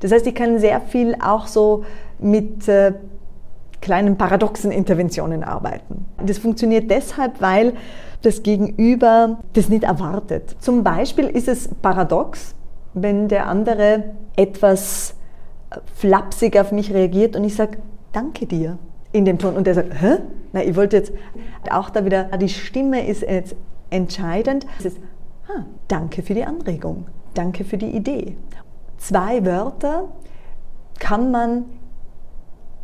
Das 0.00 0.12
heißt, 0.12 0.26
ich 0.26 0.34
kann 0.34 0.58
sehr 0.58 0.80
viel 0.80 1.14
auch 1.22 1.46
so 1.46 1.84
mit 2.18 2.66
äh, 2.68 2.94
kleinen 3.80 4.16
paradoxen 4.16 4.70
Interventionen 4.70 5.44
arbeiten. 5.44 6.06
Das 6.24 6.38
funktioniert 6.38 6.90
deshalb, 6.90 7.40
weil 7.40 7.74
das 8.22 8.42
Gegenüber 8.42 9.38
das 9.52 9.68
nicht 9.68 9.84
erwartet. 9.84 10.56
Zum 10.60 10.82
Beispiel 10.82 11.26
ist 11.26 11.48
es 11.48 11.68
paradox, 11.82 12.54
wenn 12.96 13.28
der 13.28 13.46
andere 13.46 14.04
etwas 14.36 15.14
flapsig 15.94 16.58
auf 16.58 16.72
mich 16.72 16.92
reagiert 16.94 17.36
und 17.36 17.44
ich 17.44 17.54
sage, 17.54 17.76
danke 18.12 18.46
dir 18.46 18.78
in 19.12 19.26
dem 19.26 19.38
Ton. 19.38 19.54
Und 19.54 19.66
der 19.66 19.74
sagt, 19.74 20.00
hä? 20.00 20.18
Na, 20.52 20.64
ich 20.64 20.74
wollte 20.76 20.96
jetzt 20.96 21.12
auch 21.70 21.90
da 21.90 22.06
wieder, 22.06 22.24
die 22.38 22.48
Stimme 22.48 23.06
ist 23.06 23.22
jetzt 23.22 23.54
entscheidend. 23.90 24.66
Es 24.78 24.86
ist, 24.86 24.98
ah, 25.48 25.64
danke 25.88 26.22
für 26.22 26.32
die 26.32 26.44
Anregung, 26.44 27.06
danke 27.34 27.64
für 27.64 27.76
die 27.76 27.90
Idee. 27.90 28.36
Zwei 28.96 29.44
Wörter 29.44 30.08
kann 30.98 31.30
man 31.30 31.66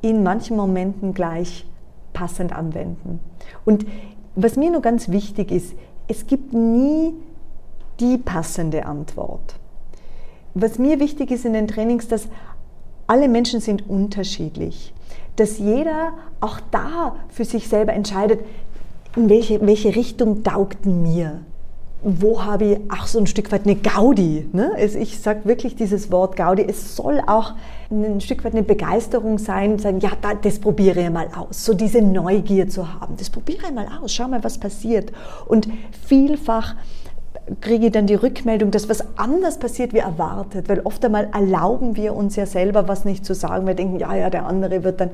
in 0.03 0.23
manchen 0.23 0.59
Momenten 0.59 1.15
gleich 1.15 1.67
passend 2.13 2.53
anwenden. 2.53 3.21
Und 3.65 3.87
was 4.35 4.57
mir 4.57 4.71
nur 4.71 4.83
ganz 4.83 5.09
wichtig 5.09 5.51
ist, 5.51 5.75
es 6.07 6.27
gibt 6.27 6.53
nie 6.53 7.15
die 7.99 8.19
passende 8.19 8.85
Antwort. 8.85 9.55
Was 10.55 10.79
mir 10.79 11.01
wichtig 11.01 11.31
ist 11.31 11.45
in 11.45 11.53
den 11.53 11.69
Trainings, 11.69 12.09
dass 12.09 12.29
alle 13.07 13.29
Menschen 13.29 13.61
sind 13.61 13.89
unterschiedlich, 13.89 14.93
dass 15.37 15.59
jeder 15.59 16.13
auch 16.41 16.61
da 16.71 17.17
für 17.29 17.45
sich 17.45 17.69
selber 17.69 17.93
entscheidet, 17.93 18.41
in 19.17 19.29
welche, 19.29 19.61
welche 19.67 19.95
Richtung 19.95 20.43
taugt 20.43 20.87
mir 20.87 21.41
wo 22.03 22.45
habe 22.45 22.65
ich 22.65 22.79
auch 22.91 23.07
so 23.07 23.21
ein 23.21 23.27
Stück 23.27 23.53
weit 23.53 23.65
eine 23.65 23.77
Gaudi. 23.77 24.49
Ne? 24.53 24.73
Ich 24.81 25.21
sage 25.21 25.45
wirklich 25.45 25.77
dieses 25.77 26.11
Wort 26.11 26.37
Gaudi. 26.37 26.65
Es 26.69 26.97
soll 26.97 27.23
auch 27.27 27.55
ein 27.91 28.21
Stück 28.21 28.45
weit 28.45 28.53
eine 28.53 28.65
Begeisterung 28.65 29.39
sein, 29.39 29.79
sagen, 29.79 30.01
ja, 30.01 30.11
das 30.43 30.59
probiere 30.59 31.01
ich 31.01 31.11
mal 31.11 31.29
aus. 31.37 31.65
So 31.65 31.75
diese 31.75 32.03
Neugier 32.03 32.69
zu 32.69 32.93
haben. 32.93 33.15
Das 33.19 33.31
probiere 33.31 33.67
ich 33.69 33.73
mal 33.73 33.87
aus. 34.03 34.13
Schau 34.13 34.27
mal, 34.27 34.43
was 34.43 34.59
passiert. 34.59 35.13
Und 35.47 35.69
vielfach 36.05 36.75
kriege 37.61 37.87
ich 37.87 37.93
dann 37.93 38.07
die 38.07 38.15
Rückmeldung, 38.15 38.71
dass 38.71 38.89
was 38.89 39.19
anders 39.19 39.59
passiert 39.59 39.93
wie 39.93 39.99
erwartet. 39.99 40.69
Weil 40.69 40.81
oft 40.81 41.05
einmal 41.05 41.29
erlauben 41.33 41.97
wir 41.97 42.15
uns 42.15 42.37
ja 42.37 42.47
selber 42.47 42.89
was 42.89 43.05
nicht 43.05 43.25
zu 43.25 43.35
sagen. 43.35 43.67
Wir 43.67 43.75
denken, 43.75 43.99
ja, 43.99 44.15
ja, 44.15 44.31
der 44.31 44.47
andere 44.47 44.85
wird 44.85 45.01
dann. 45.01 45.11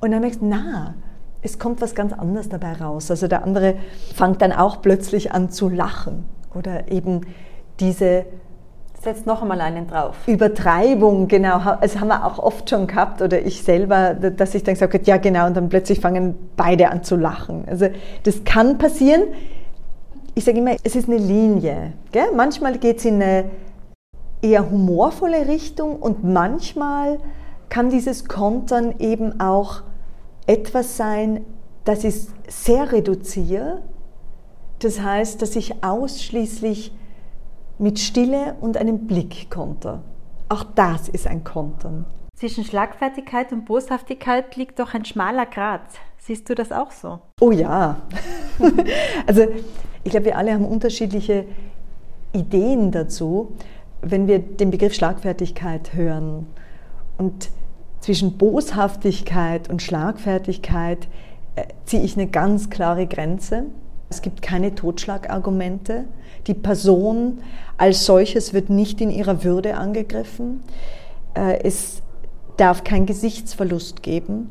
Und 0.00 0.10
dann 0.10 0.20
merkst 0.20 0.40
du, 0.40 0.46
na, 0.46 0.94
es 1.42 1.58
kommt 1.58 1.80
was 1.80 1.94
ganz 1.94 2.12
anderes 2.12 2.48
dabei 2.48 2.72
raus. 2.72 3.10
Also 3.10 3.28
der 3.28 3.44
andere 3.44 3.74
fängt 4.14 4.42
dann 4.42 4.52
auch 4.52 4.80
plötzlich 4.82 5.32
an 5.32 5.50
zu 5.50 5.68
lachen 5.68 6.24
oder 6.54 6.90
eben 6.90 7.22
diese 7.80 8.24
Setzt 9.02 9.26
noch 9.26 9.42
einmal 9.42 9.60
einen 9.60 9.88
drauf. 9.88 10.14
Übertreibung, 10.28 11.26
genau. 11.26 11.60
Das 11.80 11.98
haben 11.98 12.06
wir 12.06 12.24
auch 12.24 12.38
oft 12.38 12.70
schon 12.70 12.86
gehabt 12.86 13.20
oder 13.20 13.44
ich 13.44 13.64
selber, 13.64 14.14
dass 14.14 14.54
ich 14.54 14.62
dann 14.62 14.74
gesagt 14.74 14.94
habe, 14.94 15.02
ja 15.04 15.16
genau, 15.16 15.48
und 15.48 15.56
dann 15.56 15.68
plötzlich 15.68 15.98
fangen 15.98 16.36
beide 16.56 16.88
an 16.88 17.02
zu 17.02 17.16
lachen. 17.16 17.64
Also 17.68 17.88
das 18.22 18.44
kann 18.44 18.78
passieren. 18.78 19.22
Ich 20.34 20.44
sage 20.44 20.58
immer, 20.58 20.76
es 20.82 20.96
ist 20.96 21.08
eine 21.08 21.18
Linie. 21.18 21.92
Gell? 22.10 22.32
Manchmal 22.34 22.78
geht 22.78 22.98
es 22.98 23.04
in 23.04 23.22
eine 23.22 23.50
eher 24.40 24.70
humorvolle 24.70 25.46
Richtung 25.46 25.96
und 25.96 26.24
manchmal 26.24 27.18
kann 27.68 27.90
dieses 27.90 28.26
Kontern 28.26 28.94
eben 28.98 29.40
auch 29.40 29.82
etwas 30.46 30.96
sein, 30.96 31.44
das 31.84 32.04
ich 32.04 32.26
sehr 32.48 32.92
reduziere. 32.92 33.82
Das 34.78 35.00
heißt, 35.00 35.40
dass 35.42 35.54
ich 35.54 35.84
ausschließlich 35.84 36.92
mit 37.78 37.98
Stille 37.98 38.56
und 38.60 38.76
einem 38.76 39.06
Blick 39.06 39.50
konter. 39.50 40.02
Auch 40.48 40.64
das 40.74 41.08
ist 41.08 41.26
ein 41.26 41.44
Kontern. 41.44 42.04
Zwischen 42.34 42.64
Schlagfertigkeit 42.64 43.52
und 43.52 43.64
Boshaftigkeit 43.64 44.56
liegt 44.56 44.78
doch 44.78 44.94
ein 44.94 45.04
schmaler 45.04 45.46
Grat. 45.46 45.82
Siehst 46.18 46.48
du 46.48 46.54
das 46.54 46.72
auch 46.72 46.90
so? 46.90 47.20
Oh 47.40 47.52
ja. 47.52 47.96
also 49.26 49.46
ich 50.04 50.10
glaube, 50.10 50.26
wir 50.26 50.36
alle 50.36 50.52
haben 50.52 50.64
unterschiedliche 50.64 51.44
Ideen 52.32 52.90
dazu, 52.90 53.52
wenn 54.00 54.26
wir 54.26 54.38
den 54.38 54.70
Begriff 54.70 54.94
Schlagfertigkeit 54.94 55.94
hören. 55.94 56.46
Und 57.18 57.50
zwischen 58.00 58.36
Boshaftigkeit 58.36 59.70
und 59.70 59.80
Schlagfertigkeit 59.80 61.06
äh, 61.54 61.64
ziehe 61.84 62.02
ich 62.02 62.16
eine 62.16 62.26
ganz 62.26 62.68
klare 62.68 63.06
Grenze. 63.06 63.64
Es 64.10 64.22
gibt 64.22 64.42
keine 64.42 64.74
Totschlagargumente. 64.74 66.04
Die 66.46 66.54
Person 66.54 67.38
als 67.78 68.04
solches 68.04 68.52
wird 68.52 68.70
nicht 68.70 69.00
in 69.00 69.10
ihrer 69.10 69.44
Würde 69.44 69.76
angegriffen. 69.76 70.62
Äh, 71.34 71.62
es 71.62 72.02
darf 72.56 72.82
kein 72.84 73.06
Gesichtsverlust 73.06 74.02
geben 74.02 74.50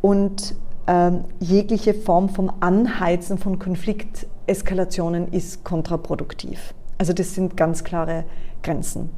und 0.00 0.54
ähm, 0.86 1.24
jegliche 1.38 1.94
Form 1.94 2.28
vom 2.28 2.52
Anheizen 2.60 3.38
von 3.38 3.58
Konflikteskalationen 3.58 5.32
ist 5.32 5.64
kontraproduktiv. 5.64 6.74
Also 6.98 7.12
das 7.12 7.34
sind 7.34 7.56
ganz 7.56 7.84
klare 7.84 8.24
Grenzen. 8.62 9.10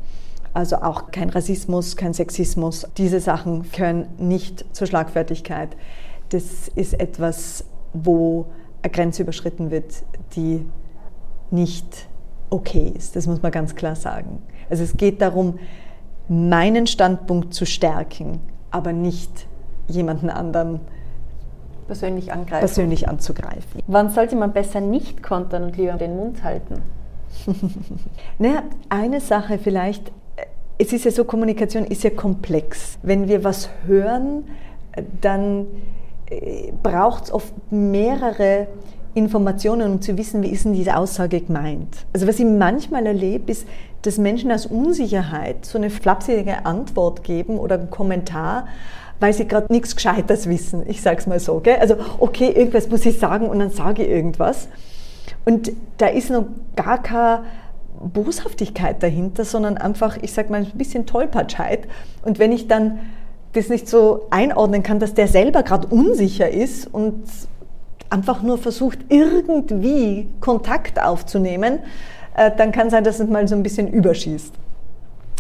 Also 0.53 0.77
auch 0.77 1.11
kein 1.11 1.31
Rassismus, 1.31 1.97
kein 1.97 2.15
Sexismus. 2.15 2.87
Diese 2.97 3.21
Sachen 3.21 3.71
gehören 3.73 4.07
nicht 4.19 4.65
zur 4.73 4.87
Schlagfertigkeit. 4.87 5.77
Das 6.29 6.69
ist 6.69 7.01
etwas, 7.01 7.65
wo 7.93 8.47
eine 8.83 8.93
Grenze 8.93 9.23
überschritten 9.23 9.71
wird, 9.71 10.05
die 10.37 10.65
nicht 11.51 12.09
okay 12.51 12.93
ist. 12.97 13.17
Das 13.17 13.27
muss 13.27 13.43
man 13.43 13.51
ganz 13.51 13.75
klar 13.75 13.97
sagen. 13.97 14.43
Also 14.71 14.83
es 14.83 14.97
geht 14.97 15.21
darum, 15.21 15.59
meinen 16.29 16.87
Standpunkt 16.87 17.53
zu 17.53 17.67
stärken, 17.67 18.41
aber 18.71 18.93
nicht 18.93 19.47
jemanden 19.89 20.31
anderen 20.31 20.81
persönlich, 21.87 22.33
angreifen. 22.33 22.61
persönlich 22.61 23.09
anzugreifen. 23.09 23.83
Wann 23.87 24.11
sollte 24.11 24.37
man 24.37 24.53
besser 24.53 24.81
nicht 24.81 25.23
kontern 25.23 25.65
und 25.65 25.77
lieber 25.77 25.95
den 25.95 26.17
Mund 26.17 26.43
halten? 26.45 26.83
naja, 28.39 28.63
eine 28.89 29.21
Sache 29.21 29.59
vielleicht 29.59 30.13
es 30.79 30.93
ist 30.93 31.05
ja 31.05 31.11
so, 31.11 31.25
Kommunikation 31.25 31.85
ist 31.85 32.03
ja 32.03 32.11
komplex. 32.11 32.99
Wenn 33.03 33.29
wir 33.29 33.45
was 33.45 33.69
hören, 33.87 34.45
dann 35.21 35.67
äh, 36.29 36.73
braucht 36.83 37.25
es 37.25 37.33
oft 37.33 37.55
mehrere 37.71 38.67
Informationen, 39.15 39.93
um 39.93 40.03
zu 40.03 40.19
wissen, 40.19 40.43
wie 40.43 40.49
ist 40.49 40.65
denn 40.65 40.73
diese 40.73 40.97
Aussage 40.97 41.41
gemeint. 41.41 42.07
Also 42.13 42.27
was 42.27 42.41
ich 42.41 42.47
manchmal 42.47 43.07
erlebe, 43.07 43.53
ist, 43.53 43.67
dass 44.03 44.19
Menschen 44.19 44.51
aus 44.51 44.67
Unsicherheit 44.67 45.65
so 45.65 45.79
eine 45.79 45.91
flapsige 45.91 46.67
Antwort 46.67 47.23
geben 47.23 47.59
oder 47.59 47.79
einen 47.79 47.91
Kommentar, 47.91 48.67
weil 49.21 49.33
sie 49.33 49.47
gerade 49.47 49.73
nichts 49.73 49.97
Gescheites 49.97 50.49
wissen. 50.49 50.83
Ich 50.89 51.03
sage 51.03 51.19
es 51.19 51.27
mal 51.27 51.41
so. 51.41 51.61
Gell? 51.61 51.77
Also 51.77 51.97
okay, 52.19 52.51
irgendwas 52.51 52.89
muss 52.89 53.07
ich 53.07 53.19
sagen 53.19 53.49
und 53.49 53.59
dann 53.59 53.71
sage 53.71 54.03
ich 54.03 54.11
irgendwas. 54.11 54.69
Und 55.45 55.73
da 55.99 56.07
ist 56.07 56.31
noch 56.31 56.47
gar 56.77 57.03
kein 57.03 57.41
Boshaftigkeit 58.01 59.03
dahinter, 59.03 59.45
sondern 59.45 59.79
einfach, 59.79 60.19
ich 60.21 60.33
sage 60.33 60.51
mal, 60.51 60.63
ein 60.63 60.71
bisschen 60.79 61.07
Tollpatschheit. 61.07 61.87
Und 62.23 62.39
wenn 62.39 62.53
ich 62.53 62.69
dann 62.69 63.01
das 63.53 63.69
nicht 63.69 63.89
so 63.89 64.27
einordnen 64.31 64.83
kann, 64.83 64.99
dass 64.99 65.15
der 65.15 65.29
selber 65.29 65.63
gerade 65.63 65.87
unsicher 65.89 66.51
ist 66.51 66.93
und 66.93 67.25
einfach 68.11 68.43
nur 68.43 68.59
versucht, 68.59 68.99
irgendwie 69.09 70.29
Kontakt 70.41 71.01
aufzunehmen, 71.01 71.79
äh, 72.37 72.51
dann 72.57 72.73
kann 72.73 72.91
sein, 72.91 73.05
dass 73.05 73.21
es 73.21 73.29
mal 73.29 73.47
so 73.47 73.55
ein 73.55 73.63
bisschen 73.63 73.89
überschießt. 73.89 74.53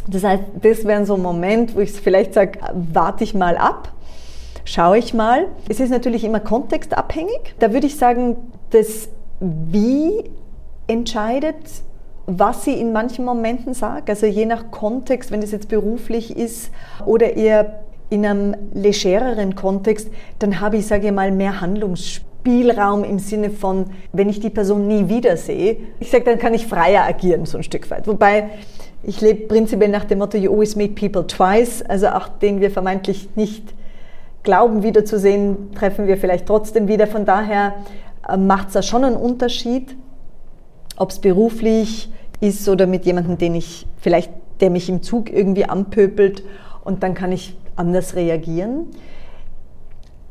Das 0.08 0.24
heißt, 0.24 0.42
das 0.60 0.84
wäre 0.84 1.06
so 1.06 1.14
ein 1.14 1.22
Moment, 1.22 1.74
wo 1.74 1.80
ich 1.80 1.92
vielleicht 1.92 2.34
sage, 2.34 2.58
warte 2.92 3.24
ich 3.24 3.34
mal 3.34 3.56
ab, 3.56 3.92
schaue 4.64 4.98
ich 4.98 5.14
mal. 5.14 5.46
Es 5.68 5.80
ist 5.80 5.90
natürlich 5.90 6.24
immer 6.24 6.40
kontextabhängig. 6.40 7.54
Da 7.58 7.72
würde 7.72 7.86
ich 7.86 7.96
sagen, 7.96 8.36
das 8.70 9.08
Wie 9.40 10.30
entscheidet 10.86 11.56
was 12.26 12.64
sie 12.64 12.72
in 12.72 12.92
manchen 12.92 13.24
Momenten 13.24 13.74
sagt. 13.74 14.08
Also 14.08 14.26
je 14.26 14.46
nach 14.46 14.70
Kontext, 14.70 15.30
wenn 15.30 15.42
es 15.42 15.52
jetzt 15.52 15.68
beruflich 15.68 16.36
ist 16.36 16.70
oder 17.04 17.36
eher 17.36 17.80
in 18.10 18.24
einem 18.24 18.56
legereren 18.72 19.54
Kontext, 19.54 20.08
dann 20.38 20.60
habe 20.60 20.76
ich, 20.76 20.86
sage 20.86 21.08
ich 21.08 21.12
mal, 21.12 21.30
mehr 21.32 21.60
Handlungsspielraum 21.60 22.34
Spielraum 22.44 23.04
im 23.04 23.18
Sinne 23.18 23.48
von, 23.48 23.86
wenn 24.12 24.28
ich 24.28 24.38
die 24.38 24.50
Person 24.50 24.86
nie 24.86 25.08
wiedersehe, 25.08 25.78
ich 25.98 26.10
sage, 26.10 26.24
dann 26.24 26.38
kann 26.38 26.52
ich 26.52 26.66
freier 26.66 27.02
agieren, 27.04 27.46
so 27.46 27.56
ein 27.56 27.62
Stück 27.62 27.90
weit. 27.90 28.06
Wobei 28.06 28.50
ich 29.06 29.20
lebe 29.20 29.46
prinzipiell 29.46 29.90
nach 29.90 30.04
dem 30.04 30.18
Motto, 30.18 30.38
you 30.38 30.52
always 30.52 30.76
meet 30.76 30.94
people 30.94 31.26
twice, 31.26 31.82
also 31.82 32.08
auch 32.08 32.28
den 32.28 32.60
wir 32.60 32.70
vermeintlich 32.70 33.28
nicht 33.36 33.74
glauben 34.42 34.82
wiederzusehen, 34.82 35.72
treffen 35.74 36.06
wir 36.06 36.16
vielleicht 36.16 36.46
trotzdem 36.46 36.86
wieder. 36.88 37.06
Von 37.06 37.24
daher 37.24 37.74
äh, 38.28 38.36
macht 38.36 38.68
es 38.68 38.74
da 38.74 38.82
schon 38.82 39.04
einen 39.04 39.16
Unterschied, 39.16 39.96
ob 40.96 41.10
es 41.10 41.18
beruflich 41.18 42.12
ist 42.40 42.68
oder 42.68 42.86
mit 42.86 43.06
jemandem, 43.06 43.38
den 43.38 43.54
ich 43.54 43.86
vielleicht, 43.98 44.30
der 44.60 44.70
mich 44.70 44.88
im 44.88 45.02
Zug 45.02 45.32
irgendwie 45.32 45.64
anpöpelt 45.64 46.44
und 46.84 47.02
dann 47.02 47.14
kann 47.14 47.32
ich 47.32 47.56
anders 47.76 48.14
reagieren. 48.14 48.86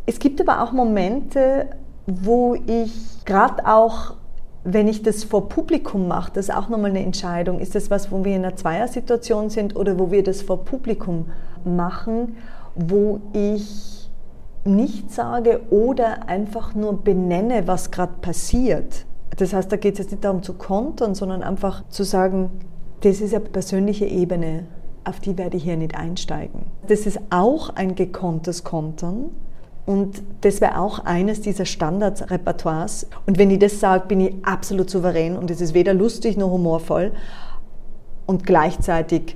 Es 0.05 0.19
gibt 0.19 0.39
aber 0.41 0.62
auch 0.62 0.71
Momente, 0.71 1.67
wo 2.05 2.55
ich 2.55 3.25
gerade 3.25 3.65
auch, 3.67 4.15
wenn 4.63 4.88
ich 4.88 5.02
das 5.02 5.23
vor 5.23 5.49
Publikum 5.49 6.08
mache, 6.08 6.32
das 6.34 6.49
ist 6.49 6.56
auch 6.56 6.69
nochmal 6.69 6.91
eine 6.91 7.04
Entscheidung. 7.04 7.60
Ist 7.60 7.76
das 7.76 7.91
was, 7.91 8.12
wo 8.12 8.23
wir 8.23 8.36
in 8.36 8.45
einer 8.45 8.56
Zweiersituation 8.56 9.49
sind 9.49 9.76
oder 9.76 9.99
wo 9.99 10.12
wir 10.12 10.23
das 10.23 10.41
vor 10.41 10.63
Publikum 10.63 11.28
machen, 11.65 12.38
wo 12.76 13.19
ich 13.34 14.10
nicht 14.65 15.12
sage 15.12 15.62
oder 15.69 16.30
einfach 16.30 16.73
nur 16.73 17.04
benenne, 17.04 17.67
was 17.67 17.91
gerade 17.91 18.13
passiert. 18.21 19.06
Das 19.38 19.54
heißt, 19.54 19.71
da 19.71 19.76
geht 19.76 19.93
es 19.93 19.99
jetzt 19.99 20.12
nicht 20.12 20.23
darum 20.23 20.43
zu 20.43 20.54
kontern, 20.54 21.15
sondern 21.15 21.43
einfach 21.43 21.84
zu 21.89 22.04
sagen, 22.04 22.49
das 23.02 23.19
ist 23.19 23.34
eine 23.34 23.43
persönliche 23.43 24.06
Ebene, 24.06 24.65
auf 25.04 25.19
die 25.19 25.38
werde 25.38 25.58
ich 25.58 25.63
hier 25.63 25.76
nicht 25.76 25.95
einsteigen. 25.95 26.62
Das 26.88 27.06
ist 27.06 27.19
auch 27.30 27.71
ein 27.76 27.95
gekonntes 27.95 28.63
Kontern, 28.63 29.32
und 29.86 30.24
das 30.41 30.62
wäre 30.62 30.80
auch 30.80 31.00
eines 31.00 31.41
dieser 31.41 31.65
Standardrepertoires. 31.65 33.08
Und 33.26 33.38
wenn 33.38 33.52
ich 33.52 33.60
das 33.60 33.80
sage, 33.80 34.08
bin 34.08 34.22
ich 34.22 34.36
absolut 34.43 34.89
souverän 34.89 35.38
und 35.38 35.52
es 35.52 35.60
ist 35.60 35.74
weder 35.74 35.93
lustig 35.93 36.38
noch 36.38 36.50
humorvoll. 36.50 37.12
Und 38.26 38.46
gleichzeitig 38.46 39.36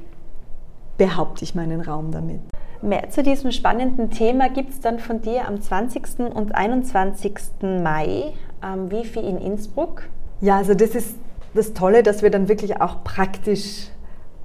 behaupte 0.98 1.44
ich 1.44 1.54
meinen 1.54 1.82
Raum 1.82 2.12
damit. 2.12 2.40
Mehr 2.82 3.10
zu 3.10 3.24
diesem 3.24 3.52
spannenden 3.52 4.10
Thema 4.10 4.50
gibt 4.50 4.70
es 4.70 4.80
dann 4.80 5.00
von 5.00 5.22
dir 5.22 5.48
am 5.48 5.60
20. 5.60 6.20
und 6.34 6.56
21. 6.56 7.34
Mai 7.62 8.34
am 8.62 8.90
Wifi 8.92 9.20
in 9.20 9.38
Innsbruck. 9.38 10.04
Ja, 10.40 10.58
also 10.58 10.74
das 10.76 10.92
ist 10.92 11.16
das 11.54 11.74
Tolle, 11.74 12.04
dass 12.04 12.22
wir 12.22 12.30
dann 12.30 12.48
wirklich 12.48 12.80
auch 12.80 13.04
praktisch 13.04 13.88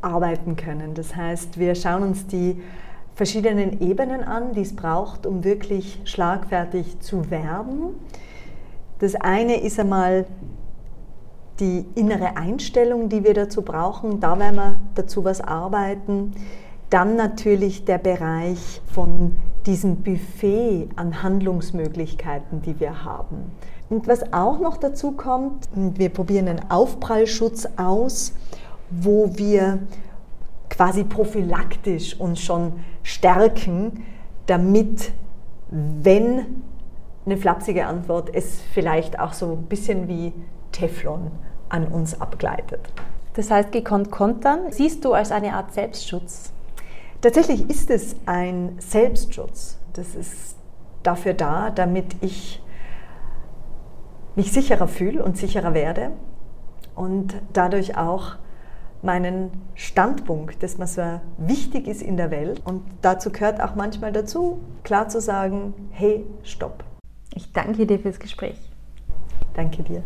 arbeiten 0.00 0.56
können. 0.56 0.94
Das 0.94 1.14
heißt, 1.14 1.58
wir 1.58 1.74
schauen 1.74 2.02
uns 2.02 2.26
die 2.26 2.60
verschiedenen 3.22 3.80
Ebenen 3.80 4.24
an, 4.24 4.52
die 4.52 4.62
es 4.62 4.74
braucht, 4.74 5.26
um 5.26 5.44
wirklich 5.44 6.00
schlagfertig 6.02 6.98
zu 6.98 7.30
werben. 7.30 7.94
Das 8.98 9.14
eine 9.14 9.60
ist 9.60 9.78
einmal 9.78 10.26
die 11.60 11.86
innere 11.94 12.36
Einstellung, 12.36 13.08
die 13.08 13.22
wir 13.22 13.34
dazu 13.34 13.62
brauchen. 13.62 14.18
Da 14.18 14.36
werden 14.40 14.56
wir 14.56 14.80
dazu 14.96 15.22
was 15.22 15.40
arbeiten. 15.40 16.32
Dann 16.90 17.14
natürlich 17.14 17.84
der 17.84 17.98
Bereich 17.98 18.82
von 18.92 19.36
diesem 19.66 19.98
Buffet 19.98 20.88
an 20.96 21.22
Handlungsmöglichkeiten, 21.22 22.60
die 22.62 22.80
wir 22.80 23.04
haben. 23.04 23.52
Und 23.88 24.08
was 24.08 24.32
auch 24.32 24.58
noch 24.58 24.78
dazu 24.78 25.12
kommt, 25.12 25.68
wir 25.76 26.08
probieren 26.08 26.48
einen 26.48 26.70
Aufprallschutz 26.72 27.68
aus, 27.76 28.32
wo 28.90 29.30
wir 29.36 29.78
quasi 30.72 31.04
prophylaktisch 31.04 32.18
uns 32.18 32.40
schon 32.40 32.72
stärken, 33.02 34.04
damit, 34.46 35.12
wenn 35.70 36.62
eine 37.26 37.36
flapsige 37.36 37.86
Antwort 37.86 38.34
es 38.34 38.62
vielleicht 38.72 39.20
auch 39.20 39.34
so 39.34 39.52
ein 39.52 39.64
bisschen 39.64 40.08
wie 40.08 40.32
Teflon 40.72 41.30
an 41.68 41.86
uns 41.86 42.18
abgleitet. 42.18 42.80
Das 43.34 43.50
heißt, 43.50 43.70
gekonnt 43.70 44.10
kontern 44.10 44.70
siehst 44.70 45.04
du 45.04 45.12
als 45.12 45.30
eine 45.30 45.54
Art 45.54 45.74
Selbstschutz? 45.74 46.52
Tatsächlich 47.20 47.68
ist 47.68 47.90
es 47.90 48.16
ein 48.24 48.76
Selbstschutz. 48.78 49.78
Das 49.92 50.14
ist 50.14 50.56
dafür 51.02 51.34
da, 51.34 51.70
damit 51.70 52.16
ich 52.22 52.62
mich 54.36 54.52
sicherer 54.52 54.88
fühle 54.88 55.22
und 55.22 55.36
sicherer 55.36 55.74
werde 55.74 56.12
und 56.94 57.34
dadurch 57.52 57.98
auch 57.98 58.36
meinen 59.02 59.50
Standpunkt, 59.74 60.62
das 60.62 60.78
mir 60.78 60.86
so 60.86 61.20
wichtig 61.38 61.86
ist 61.86 62.02
in 62.02 62.16
der 62.16 62.30
Welt. 62.30 62.62
Und 62.64 62.82
dazu 63.02 63.30
gehört 63.30 63.60
auch 63.60 63.74
manchmal 63.74 64.12
dazu, 64.12 64.60
klar 64.84 65.08
zu 65.08 65.20
sagen, 65.20 65.74
hey, 65.90 66.24
stopp. 66.42 66.84
Ich 67.34 67.52
danke 67.52 67.86
dir 67.86 67.98
fürs 67.98 68.18
Gespräch. 68.18 68.56
Danke 69.54 69.82
dir. 69.82 70.02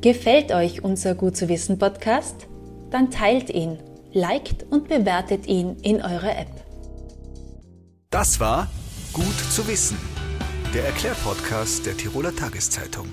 Gefällt 0.00 0.52
euch 0.52 0.84
unser 0.84 1.14
Gut 1.14 1.36
zu 1.36 1.48
wissen 1.48 1.78
Podcast? 1.78 2.46
Dann 2.90 3.10
teilt 3.10 3.50
ihn, 3.50 3.78
liked 4.12 4.64
und 4.70 4.88
bewertet 4.88 5.46
ihn 5.46 5.76
in 5.82 5.96
eurer 5.96 6.38
App. 6.38 6.52
Das 8.10 8.38
war 8.40 8.68
Gut 9.12 9.38
zu 9.50 9.66
wissen, 9.66 9.96
der 10.74 10.84
Erklärpodcast 10.84 11.86
der 11.86 11.96
Tiroler 11.96 12.36
Tageszeitung. 12.36 13.06